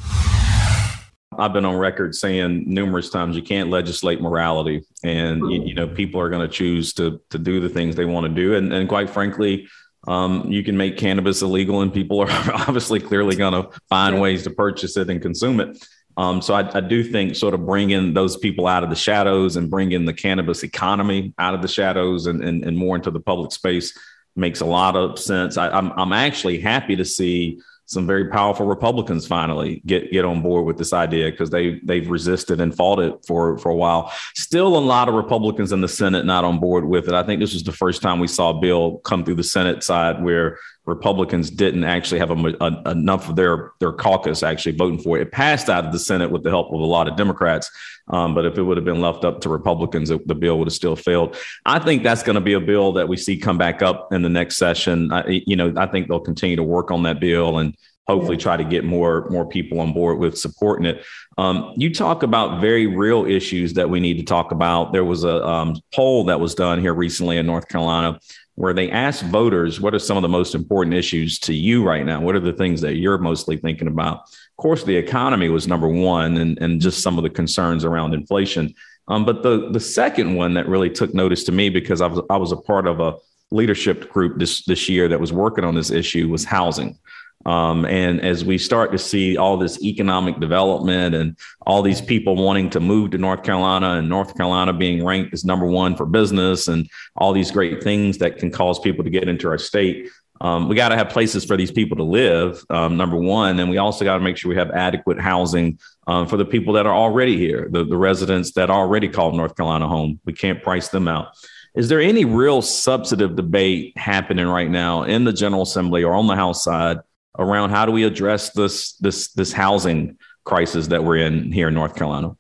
I've 1.38 1.53
been 1.53 1.65
on 1.65 1.77
record 1.77 2.15
saying 2.15 2.63
numerous 2.65 3.12
times 3.12 3.36
you 3.36 3.43
can't 3.43 3.69
legislate 3.69 4.21
morality, 4.21 4.81
and 5.03 5.51
you, 5.51 5.65
you 5.65 5.75
know 5.75 5.88
people 5.88 6.19
are 6.19 6.29
going 6.29 6.41
to 6.41 6.50
choose 6.51 6.93
to 6.95 7.21
to 7.29 7.38
do 7.38 7.60
the 7.60 7.69
things 7.69 7.95
they 7.95 8.05
want 8.05 8.25
to 8.25 8.33
do, 8.33 8.55
and, 8.55 8.74
and 8.74 8.89
quite 8.89 9.12
frankly, 9.12 9.67
um, 10.07 10.51
you 10.51 10.63
can 10.63 10.75
make 10.75 10.98
cannabis 10.98 11.43
illegal, 11.43 11.81
and 11.81 11.93
people 11.93 12.19
are 12.19 12.31
obviously 12.67 13.00
clearly 13.00 13.36
going 13.36 13.53
to 13.53 13.69
find 13.88 14.19
ways 14.19 14.41
to 14.43 14.50
purchase 14.50 14.98
it 14.98 15.12
and 15.12 15.21
consume 15.21 15.60
it. 15.60 15.77
Um, 16.22 16.40
so 16.40 16.54
I, 16.54 16.78
I, 16.78 16.82
do 16.82 17.04
think 17.04 17.36
sort 17.36 17.56
of 17.56 17.66
bringing 17.66 18.13
those 18.13 18.38
people 18.38 18.68
out 18.68 18.84
of 18.84 18.92
the 18.92 18.96
shadows 18.96 19.56
and 19.56 19.72
bringing 19.72 20.06
the 20.06 20.13
cannabis 20.13 20.62
economy 20.62 21.34
out 21.40 21.56
of 21.56 21.63
the 21.63 21.68
shadows 21.68 22.28
and, 22.28 22.44
and, 22.44 22.63
and 22.63 22.78
more 22.78 22.96
into 22.96 23.10
the 23.10 23.20
public 23.20 23.51
space 23.51 23.98
makes 24.36 24.62
a 24.62 24.66
lot 24.66 24.96
of 24.96 25.18
sense. 25.18 25.58
I, 25.58 25.70
I'm, 25.70 25.92
I'm 25.94 26.13
actually 26.13 26.60
happy 26.60 26.96
to 26.96 27.06
see 27.06 27.60
some 27.88 28.06
very 28.06 28.30
powerful 28.30 28.68
Republicans 28.68 29.25
finally 29.25 29.82
get 29.86 30.12
get 30.12 30.24
on 30.24 30.44
board 30.44 30.66
with 30.66 30.78
this 30.78 30.94
idea 30.94 31.32
because 31.32 31.50
they 31.50 31.80
they've 31.84 32.10
resisted 32.10 32.62
and 32.62 32.74
fought 32.74 33.00
it 33.00 33.16
for 33.25 33.58
for 33.58 33.70
a 33.70 33.75
while. 33.75 34.13
Still, 34.36 34.78
a 34.78 34.80
lot 34.80 35.10
of 35.10 35.16
Republicans 35.16 35.72
in 35.72 35.82
the 35.82 35.90
Senate 35.90 36.24
not 36.24 36.46
on 36.46 36.60
board 36.60 36.86
with 36.86 37.08
it. 37.08 37.16
I 37.16 37.24
think 37.24 37.42
this 37.42 37.54
was 37.54 37.63
the 37.63 37.74
first 37.74 38.01
time 38.01 38.20
we 38.20 38.28
saw 38.28 38.51
a 38.51 38.62
bill 38.62 39.00
come 39.00 39.25
through 39.25 39.36
the 39.36 39.44
Senate 39.44 39.84
side 39.84 40.24
where 40.24 40.60
Republicans 40.91 41.50
didn't 41.50 41.86
actually 41.86 42.19
have 42.19 42.31
a, 42.31 42.55
a, 42.60 42.91
enough 42.91 43.29
of 43.29 43.36
their 43.38 43.71
their 43.79 43.93
caucus 43.93 44.43
actually 44.43 44.75
voting 44.75 45.00
for 45.00 45.17
it. 45.17 45.21
It 45.21 45.31
passed 45.31 45.69
out 45.69 45.86
of 45.86 45.93
the 45.93 46.00
Senate 46.00 46.29
with 46.29 46.43
the 46.43 46.50
help 46.50 46.67
of 46.67 46.79
a 46.81 46.86
lot 46.86 47.07
of 47.07 47.15
Democrats, 47.15 47.71
um, 48.10 48.36
but 48.36 48.45
if 48.45 48.57
it 48.57 48.63
would 48.63 48.77
have 48.77 48.86
been 48.86 49.00
left 49.00 49.24
up 49.24 49.39
to 49.41 49.50
Republicans, 49.50 50.10
it, 50.10 50.27
the 50.27 50.36
bill 50.36 50.60
would 50.60 50.67
have 50.67 50.74
still 50.74 50.98
failed. 50.98 51.38
I 51.65 51.79
think 51.79 52.03
that's 52.03 52.24
going 52.24 52.36
to 52.36 52.41
be 52.41 52.53
a 52.53 52.60
bill 52.60 52.91
that 52.93 53.07
we 53.07 53.15
see 53.15 53.38
come 53.38 53.57
back 53.57 53.81
up 53.81 54.12
in 54.12 54.21
the 54.21 54.29
next 54.29 54.57
session. 54.57 55.12
I, 55.13 55.41
you 55.48 55.55
know, 55.55 55.74
I 55.77 55.86
think 55.86 56.10
they'll 56.10 56.19
continue 56.19 56.57
to 56.57 56.63
work 56.63 56.91
on 56.91 57.03
that 57.03 57.21
bill 57.21 57.60
and 57.60 57.75
hopefully 58.07 58.36
try 58.36 58.57
to 58.57 58.65
get 58.65 58.83
more 58.83 59.29
more 59.29 59.48
people 59.48 59.79
on 59.79 59.93
board 59.93 60.19
with 60.19 60.38
supporting 60.38 60.86
it. 60.86 61.05
Um, 61.38 61.74
you 61.77 61.93
talk 61.93 62.24
about 62.24 62.60
very 62.60 62.86
real 62.86 63.25
issues 63.25 63.74
that 63.75 63.89
we 63.89 64.01
need 64.01 64.17
to 64.17 64.24
talk 64.24 64.51
about. 64.51 64.91
There 64.91 65.05
was 65.05 65.24
a 65.24 65.45
um, 65.48 65.77
poll 65.93 66.25
that 66.25 66.39
was 66.39 66.53
done 66.53 66.81
here 66.81 66.93
recently 66.93 67.38
in 67.38 67.45
North 67.45 67.69
Carolina 67.69 68.19
where 68.55 68.74
they 68.74 68.91
asked 68.91 69.24
voters 69.24 69.79
what 69.79 69.93
are 69.93 70.00
some 70.00 70.17
of 70.17 70.24
the 70.24 70.29
most 70.29 70.55
important 70.55 70.93
issues 70.96 71.39
to 71.39 71.53
you 71.53 71.84
right 71.84 72.05
now. 72.05 72.22
What 72.22 72.36
are 72.36 72.39
the 72.39 72.53
things 72.53 72.81
that 72.81 72.96
you're 72.96 73.17
mostly 73.17 73.58
thinking 73.58 73.88
about? 73.88 74.22
Of 74.22 74.58
course, 74.58 74.84
the 74.84 74.96
economy 74.96 75.50
was 75.50 75.67
number 75.67 75.88
one, 75.88 76.38
and 76.38 76.58
and 76.60 76.81
just 76.81 77.01
some 77.01 77.17
of 77.17 77.24
the 77.24 77.29
concerns 77.29 77.86
around 77.86 78.13
inflation. 78.13 78.74
Um, 79.08 79.25
but 79.25 79.43
the 79.43 79.70
the 79.72 79.79
second 79.79 80.36
one 80.36 80.53
that 80.53 80.67
really 80.67 80.89
took 80.89 81.13
notice 81.13 81.43
to 81.46 81.51
me 81.51 81.70
because 81.70 82.01
I 82.01 82.08
was 82.08 82.22
I 82.29 82.38
was 82.38 82.51
a 82.51 82.58
part 82.58 82.88
of 82.88 83.00
a 83.00 83.15
leadership 83.51 84.10
group 84.10 84.39
this 84.39 84.63
this 84.65 84.88
year 84.88 85.08
that 85.08 85.20
was 85.20 85.34
working 85.34 85.63
on 85.63 85.75
this 85.75 85.91
issue 85.91 86.29
was 86.29 86.46
housing. 86.46 86.98
Um, 87.45 87.86
and 87.86 88.21
as 88.21 88.45
we 88.45 88.57
start 88.57 88.91
to 88.91 88.98
see 88.98 89.38
all 89.38 89.57
this 89.57 89.81
economic 89.81 90.39
development 90.39 91.15
and 91.15 91.38
all 91.65 91.81
these 91.81 92.01
people 92.01 92.36
wanting 92.36 92.69
to 92.71 92.79
move 92.79 93.12
to 93.12 93.17
North 93.17 93.43
Carolina 93.43 93.93
and 93.93 94.10
North 94.10 94.36
Carolina 94.36 94.74
being 94.74 95.03
ranked 95.03 95.33
as 95.33 95.45
number 95.45 95.65
one 95.65 95.95
for 95.95 96.05
business 96.05 96.67
and 96.67 96.89
all 97.15 97.33
these 97.33 97.51
great 97.51 97.83
things 97.83 98.19
that 98.19 98.38
can 98.38 98.51
cause 98.51 98.79
people 98.79 99.03
to 99.03 99.10
get 99.10 99.27
into 99.27 99.48
our 99.48 99.57
state, 99.57 100.10
um, 100.41 100.67
we 100.67 100.75
got 100.75 100.89
to 100.89 100.98
have 100.98 101.10
places 101.10 101.45
for 101.45 101.55
these 101.55 101.71
people 101.71 101.98
to 101.98 102.03
live, 102.03 102.65
um, 102.71 102.98
number 102.98 103.15
one. 103.15 103.60
And 103.60 103.69
we 103.69 103.77
also 103.77 104.03
got 104.03 104.15
to 104.15 104.24
make 104.24 104.38
sure 104.38 104.50
we 104.50 104.55
have 104.55 104.71
adequate 104.71 105.19
housing 105.19 105.79
um, 106.07 106.27
for 106.27 106.36
the 106.36 106.45
people 106.45 106.74
that 106.74 106.88
are 106.88 106.95
already 106.95 107.38
here, 107.38 107.69
the, 107.71 107.86
the 107.86 107.98
residents 107.98 108.53
that 108.53 108.71
already 108.71 109.07
call 109.07 109.31
North 109.33 109.55
Carolina 109.55 109.88
home. 109.88 110.19
We 110.25 110.33
can't 110.33 110.63
price 110.63 110.89
them 110.89 111.07
out. 111.07 111.27
Is 111.75 111.89
there 111.89 112.01
any 112.01 112.25
real 112.25 112.62
substantive 112.63 113.36
debate 113.36 113.95
happening 113.98 114.48
right 114.48 114.69
now 114.69 115.03
in 115.03 115.24
the 115.24 115.31
General 115.31 115.62
Assembly 115.62 116.03
or 116.03 116.13
on 116.15 116.25
the 116.25 116.36
House 116.36 116.63
side 116.63 116.98
around 117.38 117.70
how 117.70 117.86
do 117.86 117.92
we 117.92 118.04
address 118.04 118.52
this 118.52 118.94
this 118.94 119.32
this 119.34 119.54
housing 119.54 120.18
crisis 120.44 120.88
that 120.88 121.04
we're 121.04 121.18
in 121.18 121.52
here 121.52 121.68
in 121.70 121.74
North 121.74 121.96
Carolina? 121.96 122.36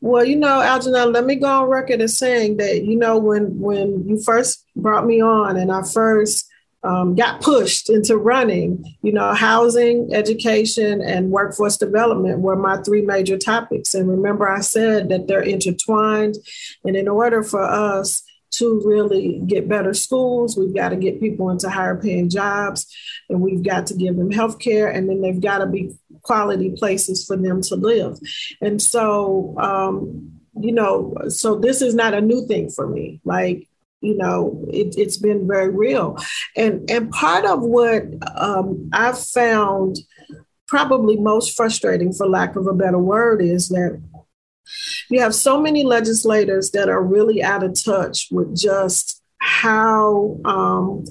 Well, 0.00 0.24
you 0.24 0.36
know, 0.36 0.60
Algernon, 0.60 1.12
let 1.12 1.24
me 1.24 1.34
go 1.34 1.48
on 1.48 1.68
record 1.68 2.00
as 2.00 2.16
saying 2.16 2.58
that, 2.58 2.84
you 2.84 2.96
know, 2.96 3.18
when 3.18 3.58
when 3.58 4.08
you 4.08 4.20
first 4.22 4.64
brought 4.76 5.06
me 5.06 5.20
on 5.20 5.56
and 5.56 5.72
I 5.72 5.82
first 5.82 6.48
um, 6.84 7.16
got 7.16 7.40
pushed 7.40 7.90
into 7.90 8.16
running, 8.16 8.96
you 9.02 9.12
know, 9.12 9.34
housing, 9.34 10.14
education, 10.14 11.02
and 11.02 11.30
workforce 11.32 11.76
development 11.76 12.38
were 12.38 12.54
my 12.54 12.76
three 12.82 13.02
major 13.02 13.36
topics. 13.36 13.94
And 13.94 14.08
remember, 14.08 14.48
I 14.48 14.60
said 14.60 15.08
that 15.08 15.26
they're 15.26 15.42
intertwined. 15.42 16.36
And 16.84 16.96
in 16.96 17.08
order 17.08 17.42
for 17.42 17.62
us 17.62 18.22
to 18.50 18.82
really 18.84 19.42
get 19.46 19.68
better 19.68 19.94
schools. 19.94 20.56
We've 20.56 20.74
got 20.74 20.90
to 20.90 20.96
get 20.96 21.20
people 21.20 21.50
into 21.50 21.68
higher 21.68 21.96
paying 21.96 22.28
jobs 22.28 22.86
and 23.28 23.40
we've 23.40 23.62
got 23.62 23.86
to 23.88 23.94
give 23.94 24.16
them 24.16 24.30
health 24.30 24.58
care 24.58 24.88
and 24.88 25.08
then 25.08 25.20
they've 25.20 25.40
got 25.40 25.58
to 25.58 25.66
be 25.66 25.94
quality 26.22 26.70
places 26.70 27.24
for 27.24 27.36
them 27.36 27.62
to 27.62 27.76
live. 27.76 28.18
And 28.60 28.80
so, 28.80 29.54
um, 29.58 30.40
you 30.60 30.72
know, 30.72 31.14
so 31.28 31.56
this 31.56 31.82
is 31.82 31.94
not 31.94 32.14
a 32.14 32.20
new 32.20 32.46
thing 32.46 32.70
for 32.70 32.86
me. 32.86 33.20
Like, 33.24 33.68
you 34.00 34.16
know, 34.16 34.64
it, 34.70 34.96
has 34.98 35.16
been 35.16 35.46
very 35.46 35.70
real. 35.70 36.16
And, 36.56 36.88
and 36.90 37.10
part 37.10 37.44
of 37.44 37.62
what 37.62 38.04
um, 38.36 38.90
I've 38.92 39.18
found 39.18 39.98
probably 40.68 41.16
most 41.16 41.56
frustrating, 41.56 42.12
for 42.12 42.28
lack 42.28 42.54
of 42.54 42.66
a 42.66 42.74
better 42.74 42.98
word, 42.98 43.42
is 43.42 43.68
that 43.70 44.00
you 45.10 45.20
have 45.20 45.34
so 45.34 45.60
many 45.60 45.84
legislators 45.84 46.70
that 46.72 46.88
are 46.88 47.02
really 47.02 47.42
out 47.42 47.62
of 47.62 47.82
touch 47.82 48.28
with 48.30 48.56
just 48.56 49.22
how 49.38 50.38
um, 50.44 51.04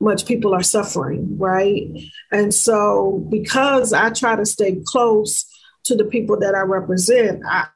much 0.00 0.26
people 0.26 0.54
are 0.54 0.62
suffering, 0.62 1.38
right? 1.38 1.88
And 2.30 2.52
so, 2.52 3.26
because 3.30 3.92
I 3.92 4.10
try 4.10 4.36
to 4.36 4.44
stay 4.44 4.80
close 4.84 5.46
to 5.84 5.96
the 5.96 6.04
people 6.04 6.38
that 6.40 6.54
I 6.54 6.60
represent, 6.60 7.42
I, 7.48 7.66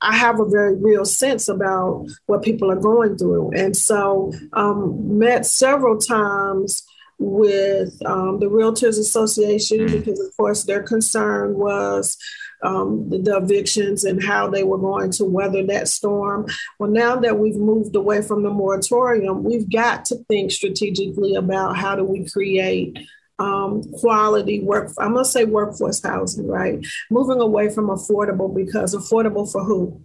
I 0.00 0.16
have 0.16 0.40
a 0.40 0.48
very 0.48 0.76
real 0.76 1.04
sense 1.04 1.48
about 1.48 2.06
what 2.26 2.42
people 2.42 2.70
are 2.70 2.80
going 2.80 3.18
through. 3.18 3.50
And 3.50 3.76
so, 3.76 4.32
um, 4.52 5.18
met 5.18 5.44
several 5.44 5.98
times 5.98 6.84
with 7.18 7.94
um, 8.06 8.40
the 8.40 8.46
Realtors 8.46 8.98
Association 8.98 9.80
mm. 9.80 9.92
because, 9.92 10.20
of 10.20 10.36
course, 10.36 10.64
their 10.64 10.82
concern 10.82 11.54
was 11.54 12.16
um, 12.62 13.08
the, 13.10 13.18
the, 13.18 13.36
evictions 13.36 14.04
and 14.04 14.22
how 14.22 14.48
they 14.48 14.62
were 14.62 14.78
going 14.78 15.10
to 15.12 15.24
weather 15.24 15.64
that 15.66 15.88
storm. 15.88 16.46
Well, 16.78 16.90
now 16.90 17.16
that 17.16 17.38
we've 17.38 17.56
moved 17.56 17.96
away 17.96 18.22
from 18.22 18.42
the 18.42 18.50
moratorium, 18.50 19.42
we've 19.42 19.70
got 19.70 20.04
to 20.06 20.16
think 20.28 20.52
strategically 20.52 21.34
about 21.34 21.76
how 21.76 21.96
do 21.96 22.04
we 22.04 22.28
create 22.28 22.98
um, 23.38 23.82
quality 23.94 24.60
work. 24.60 24.92
I'm 24.98 25.14
going 25.14 25.24
to 25.24 25.30
say 25.30 25.44
workforce 25.44 26.02
housing, 26.02 26.46
right? 26.46 26.84
Moving 27.10 27.40
away 27.40 27.68
from 27.70 27.88
affordable 27.88 28.54
because 28.54 28.94
affordable 28.94 29.50
for 29.50 29.64
who? 29.64 30.02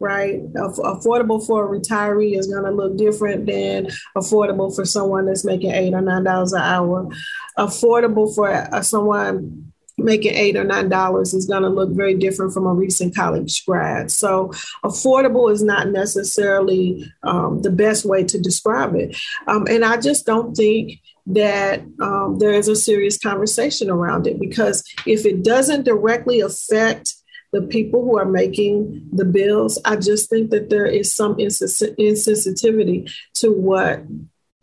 Right? 0.00 0.42
Affordable 0.54 1.46
for 1.46 1.64
a 1.64 1.78
retiree 1.78 2.36
is 2.36 2.48
going 2.48 2.64
to 2.64 2.72
look 2.72 2.96
different 2.96 3.46
than 3.46 3.88
affordable 4.16 4.74
for 4.74 4.84
someone 4.84 5.26
that's 5.26 5.44
making 5.44 5.70
eight 5.70 5.94
or 5.94 6.00
nine 6.00 6.24
dollars 6.24 6.52
an 6.52 6.62
hour. 6.62 7.08
Affordable 7.56 8.34
for 8.34 8.50
uh, 8.50 8.82
someone 8.82 9.72
making 9.98 10.34
eight 10.34 10.56
or 10.56 10.64
nine 10.64 10.88
dollars 10.88 11.34
is 11.34 11.46
going 11.46 11.62
to 11.62 11.68
look 11.68 11.90
very 11.90 12.14
different 12.14 12.52
from 12.52 12.66
a 12.66 12.74
recent 12.74 13.14
college 13.14 13.64
grad. 13.64 14.10
So, 14.10 14.48
affordable 14.84 15.52
is 15.52 15.62
not 15.62 15.88
necessarily 15.88 17.12
um, 17.22 17.62
the 17.62 17.70
best 17.70 18.04
way 18.04 18.24
to 18.24 18.40
describe 18.40 18.94
it. 18.94 19.16
Um, 19.46 19.66
and 19.68 19.84
I 19.84 19.98
just 19.98 20.26
don't 20.26 20.54
think 20.54 21.00
that 21.26 21.82
um, 22.00 22.38
there 22.38 22.52
is 22.52 22.68
a 22.68 22.76
serious 22.76 23.18
conversation 23.18 23.88
around 23.88 24.26
it 24.26 24.38
because 24.38 24.84
if 25.06 25.24
it 25.24 25.42
doesn't 25.42 25.84
directly 25.84 26.40
affect 26.40 27.14
the 27.52 27.62
people 27.62 28.04
who 28.04 28.18
are 28.18 28.26
making 28.26 29.08
the 29.12 29.24
bills, 29.24 29.78
I 29.84 29.96
just 29.96 30.28
think 30.28 30.50
that 30.50 30.70
there 30.70 30.86
is 30.86 31.14
some 31.14 31.36
insensitivity 31.36 33.10
to 33.34 33.52
what 33.52 34.02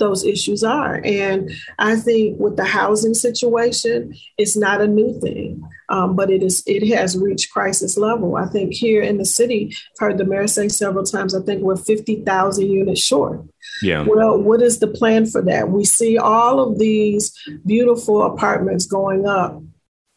those 0.01 0.25
issues 0.25 0.63
are. 0.63 1.00
And 1.05 1.50
I 1.79 1.96
think 1.96 2.39
with 2.39 2.58
the 2.58 2.65
housing 2.65 3.13
situation, 3.13 4.13
it's 4.38 4.58
not 4.58 4.81
a 4.81 4.88
new 4.88 5.17
thing, 5.22 5.62
um, 5.88 6.15
but 6.17 6.29
it 6.29 6.43
is 6.43 6.63
it 6.65 6.86
has 6.89 7.17
reached 7.17 7.53
crisis 7.53 7.98
level. 7.98 8.36
I 8.36 8.48
think 8.48 8.74
here 8.74 9.01
in 9.01 9.17
the 9.17 9.25
city, 9.25 9.72
I've 9.72 10.00
heard 10.00 10.17
the 10.17 10.25
mayor 10.25 10.48
say 10.48 10.67
several 10.67 11.05
times, 11.05 11.34
I 11.34 11.41
think 11.41 11.62
we're 11.62 11.77
50,000 11.77 12.65
units 12.65 13.01
short. 13.01 13.41
Yeah. 13.81 14.05
Well, 14.05 14.38
what 14.41 14.62
is 14.62 14.79
the 14.79 14.88
plan 14.88 15.25
for 15.27 15.41
that? 15.43 15.70
We 15.70 15.86
see 15.86 16.17
all 16.17 16.60
of 16.60 16.79
these 16.79 17.31
beautiful 17.65 18.24
apartments 18.24 18.86
going 18.86 19.25
up 19.25 19.62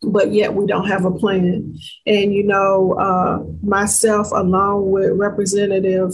but 0.07 0.33
yet 0.33 0.55
we 0.55 0.67
don't 0.67 0.89
have 0.89 1.07
a 1.07 1.11
plan. 1.11 1.75
And, 2.07 2.35
you 2.35 2.45
know, 2.45 2.93
uh, 2.93 3.43
myself, 3.63 4.31
along 4.33 4.91
with 4.91 5.13
Representative 5.13 6.13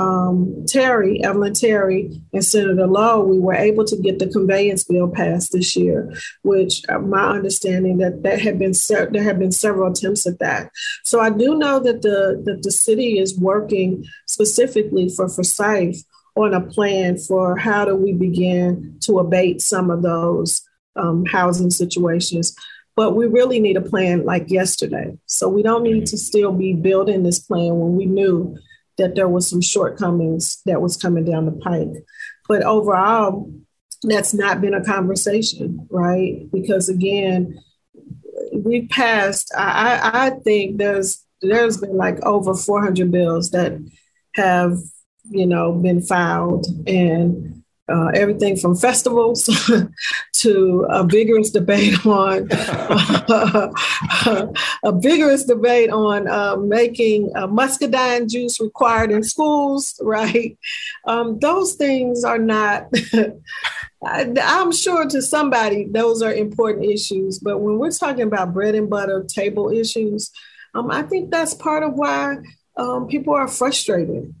um, 0.00 0.64
Terry, 0.66 1.22
Evelyn 1.22 1.52
Terry, 1.52 2.10
and 2.32 2.44
Senator 2.44 2.86
Lowe, 2.86 3.22
we 3.22 3.38
were 3.38 3.54
able 3.54 3.84
to 3.84 3.96
get 3.96 4.18
the 4.18 4.28
conveyance 4.28 4.84
bill 4.84 5.08
passed 5.08 5.52
this 5.52 5.76
year, 5.76 6.12
which 6.42 6.82
uh, 6.88 6.98
my 6.98 7.30
understanding 7.30 7.98
that 7.98 8.22
that 8.22 8.40
had 8.40 8.58
been 8.58 8.72
se- 8.72 9.08
there 9.10 9.22
have 9.22 9.38
been 9.38 9.52
several 9.52 9.92
attempts 9.92 10.26
at 10.26 10.38
that. 10.38 10.70
So 11.04 11.20
I 11.20 11.28
do 11.28 11.54
know 11.56 11.80
that 11.80 12.00
the 12.00 12.40
that 12.46 12.62
the 12.62 12.72
city 12.72 13.18
is 13.18 13.38
working 13.38 14.04
specifically 14.26 15.10
for 15.10 15.28
Forsyth 15.28 16.02
on 16.34 16.54
a 16.54 16.60
plan 16.60 17.18
for 17.18 17.56
how 17.56 17.84
do 17.84 17.94
we 17.94 18.12
begin 18.14 18.96
to 19.02 19.18
abate 19.18 19.60
some 19.60 19.90
of 19.90 20.02
those 20.02 20.62
um, 20.96 21.26
housing 21.26 21.70
situations. 21.70 22.56
But 22.96 23.14
we 23.16 23.26
really 23.26 23.60
need 23.60 23.76
a 23.76 23.82
plan 23.82 24.24
like 24.24 24.50
yesterday. 24.50 25.18
So 25.26 25.48
we 25.48 25.62
don't 25.62 25.82
need 25.82 26.06
to 26.06 26.16
still 26.16 26.52
be 26.52 26.72
building 26.72 27.22
this 27.22 27.38
plan 27.38 27.78
when 27.78 27.96
we 27.96 28.06
knew 28.06 28.56
that 29.00 29.14
there 29.14 29.28
was 29.28 29.48
some 29.48 29.60
shortcomings 29.60 30.60
that 30.66 30.80
was 30.80 30.96
coming 30.96 31.24
down 31.24 31.46
the 31.46 31.52
pike. 31.52 32.04
But 32.48 32.62
overall, 32.62 33.50
that's 34.02 34.32
not 34.32 34.60
been 34.60 34.74
a 34.74 34.84
conversation, 34.84 35.86
right? 35.90 36.46
Because 36.52 36.88
again, 36.88 37.58
we 38.52 38.86
passed. 38.88 39.52
I, 39.56 40.00
I 40.12 40.30
think 40.44 40.78
there's 40.78 41.24
there's 41.42 41.78
been 41.78 41.96
like 41.96 42.22
over 42.24 42.54
400 42.54 43.10
bills 43.10 43.50
that 43.50 43.78
have 44.34 44.76
you 45.30 45.46
know 45.46 45.72
been 45.72 46.02
filed, 46.02 46.66
and 46.86 47.59
uh, 47.90 48.10
everything 48.14 48.56
from 48.56 48.76
festivals 48.76 49.48
to 50.34 50.86
a 50.88 51.04
vigorous 51.04 51.50
debate 51.50 52.06
on 52.06 52.48
a 54.84 54.92
vigorous 54.92 55.44
debate 55.44 55.90
on 55.90 56.28
uh, 56.28 56.56
making 56.56 57.30
uh, 57.34 57.46
muscadine 57.46 58.28
juice 58.28 58.60
required 58.60 59.10
in 59.10 59.22
schools. 59.22 60.00
Right? 60.10 60.58
Um, 61.04 61.38
those 61.38 61.74
things 61.74 62.24
are 62.24 62.38
not. 62.38 62.88
I, 64.02 64.32
I'm 64.42 64.72
sure 64.72 65.06
to 65.06 65.22
somebody 65.22 65.86
those 65.88 66.20
are 66.20 66.32
important 66.32 66.86
issues, 66.86 67.38
but 67.38 67.58
when 67.58 67.78
we're 67.78 67.92
talking 67.92 68.22
about 68.22 68.52
bread 68.52 68.74
and 68.74 68.90
butter 68.90 69.24
table 69.24 69.70
issues, 69.70 70.32
um, 70.74 70.90
I 70.90 71.02
think 71.02 71.30
that's 71.30 71.54
part 71.54 71.84
of 71.84 71.94
why 71.94 72.38
um, 72.76 73.06
people 73.06 73.34
are 73.34 73.46
frustrated 73.46 74.34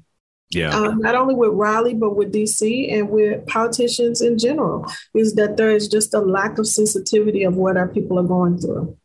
yeah. 0.50 0.70
Um, 0.70 0.98
not 0.98 1.14
only 1.14 1.34
with 1.34 1.50
Raleigh, 1.52 1.94
but 1.94 2.16
with 2.16 2.32
DC 2.32 2.92
and 2.92 3.08
with 3.08 3.46
politicians 3.46 4.20
in 4.20 4.38
general, 4.38 4.84
is 5.14 5.34
that 5.34 5.56
there 5.56 5.70
is 5.70 5.88
just 5.88 6.12
a 6.14 6.20
lack 6.20 6.58
of 6.58 6.66
sensitivity 6.66 7.44
of 7.44 7.56
what 7.56 7.76
our 7.76 7.88
people 7.88 8.18
are 8.18 8.24
going 8.24 8.58
through. 8.58 8.96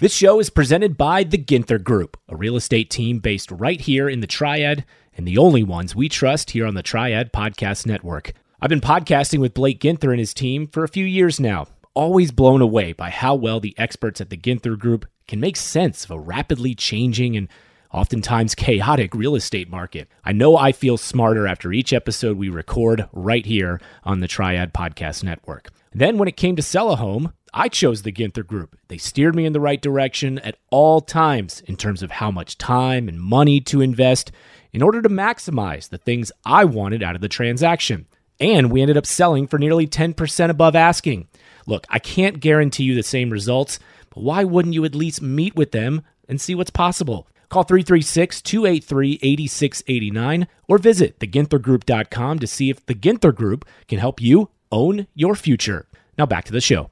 This 0.00 0.14
show 0.14 0.38
is 0.38 0.50
presented 0.50 0.96
by 0.96 1.24
the 1.24 1.38
Ginther 1.38 1.82
Group, 1.82 2.16
a 2.28 2.36
real 2.36 2.54
estate 2.54 2.88
team 2.88 3.18
based 3.18 3.50
right 3.50 3.80
here 3.80 4.08
in 4.08 4.20
the 4.20 4.28
Triad 4.28 4.84
and 5.16 5.26
the 5.26 5.38
only 5.38 5.64
ones 5.64 5.96
we 5.96 6.08
trust 6.08 6.52
here 6.52 6.66
on 6.66 6.74
the 6.74 6.82
Triad 6.82 7.32
Podcast 7.32 7.84
Network. 7.84 8.32
I've 8.60 8.68
been 8.68 8.80
podcasting 8.80 9.40
with 9.40 9.54
Blake 9.54 9.80
Ginther 9.80 10.10
and 10.10 10.20
his 10.20 10.32
team 10.32 10.68
for 10.68 10.84
a 10.84 10.88
few 10.88 11.04
years 11.04 11.40
now, 11.40 11.66
always 11.94 12.30
blown 12.30 12.60
away 12.60 12.92
by 12.92 13.10
how 13.10 13.34
well 13.34 13.58
the 13.58 13.74
experts 13.76 14.20
at 14.20 14.30
the 14.30 14.36
Ginther 14.36 14.78
Group 14.78 15.06
can 15.26 15.40
make 15.40 15.56
sense 15.56 16.04
of 16.04 16.12
a 16.12 16.18
rapidly 16.18 16.76
changing 16.76 17.36
and 17.36 17.48
oftentimes 17.92 18.54
chaotic 18.54 19.14
real 19.14 19.34
estate 19.34 19.70
market. 19.70 20.08
I 20.24 20.32
know 20.32 20.56
I 20.56 20.72
feel 20.72 20.96
smarter 20.96 21.46
after 21.46 21.72
each 21.72 21.92
episode 21.92 22.36
we 22.36 22.48
record 22.48 23.08
right 23.12 23.44
here 23.44 23.80
on 24.04 24.20
the 24.20 24.28
Triad 24.28 24.72
Podcast 24.72 25.24
Network. 25.24 25.70
Then, 25.92 26.18
when 26.18 26.28
it 26.28 26.36
came 26.36 26.56
to 26.56 26.62
sell 26.62 26.90
a 26.90 26.96
home, 26.96 27.32
I 27.54 27.68
chose 27.68 28.02
the 28.02 28.12
Ginther 28.12 28.46
Group. 28.46 28.76
They 28.88 28.98
steered 28.98 29.34
me 29.34 29.46
in 29.46 29.52
the 29.52 29.60
right 29.60 29.80
direction 29.80 30.38
at 30.40 30.58
all 30.70 31.00
times 31.00 31.62
in 31.66 31.76
terms 31.76 32.02
of 32.02 32.10
how 32.10 32.30
much 32.30 32.58
time 32.58 33.08
and 33.08 33.20
money 33.20 33.60
to 33.62 33.80
invest 33.80 34.30
in 34.72 34.82
order 34.82 35.00
to 35.00 35.08
maximize 35.08 35.88
the 35.88 35.98
things 35.98 36.30
I 36.44 36.64
wanted 36.64 37.02
out 37.02 37.14
of 37.14 37.22
the 37.22 37.28
transaction. 37.28 38.06
And 38.38 38.70
we 38.70 38.82
ended 38.82 38.96
up 38.96 39.06
selling 39.06 39.46
for 39.46 39.58
nearly 39.58 39.86
10% 39.86 40.50
above 40.50 40.76
asking. 40.76 41.26
Look, 41.66 41.86
I 41.88 41.98
can't 41.98 42.40
guarantee 42.40 42.84
you 42.84 42.94
the 42.94 43.02
same 43.02 43.30
results, 43.30 43.78
but 44.10 44.22
why 44.22 44.44
wouldn't 44.44 44.74
you 44.74 44.84
at 44.84 44.94
least 44.94 45.22
meet 45.22 45.56
with 45.56 45.72
them 45.72 46.02
and 46.28 46.40
see 46.40 46.54
what's 46.54 46.70
possible? 46.70 47.26
Call 47.48 47.62
336 47.62 48.42
283 48.42 49.20
8689 49.22 50.48
or 50.68 50.78
visit 50.78 51.18
theginthergroup.com 51.18 52.38
to 52.38 52.46
see 52.46 52.70
if 52.70 52.84
the 52.86 52.94
Ginther 52.94 53.34
Group 53.34 53.64
can 53.86 53.98
help 53.98 54.20
you 54.20 54.50
own 54.70 55.06
your 55.14 55.34
future. 55.34 55.86
Now 56.18 56.26
back 56.26 56.44
to 56.44 56.52
the 56.52 56.60
show. 56.60 56.90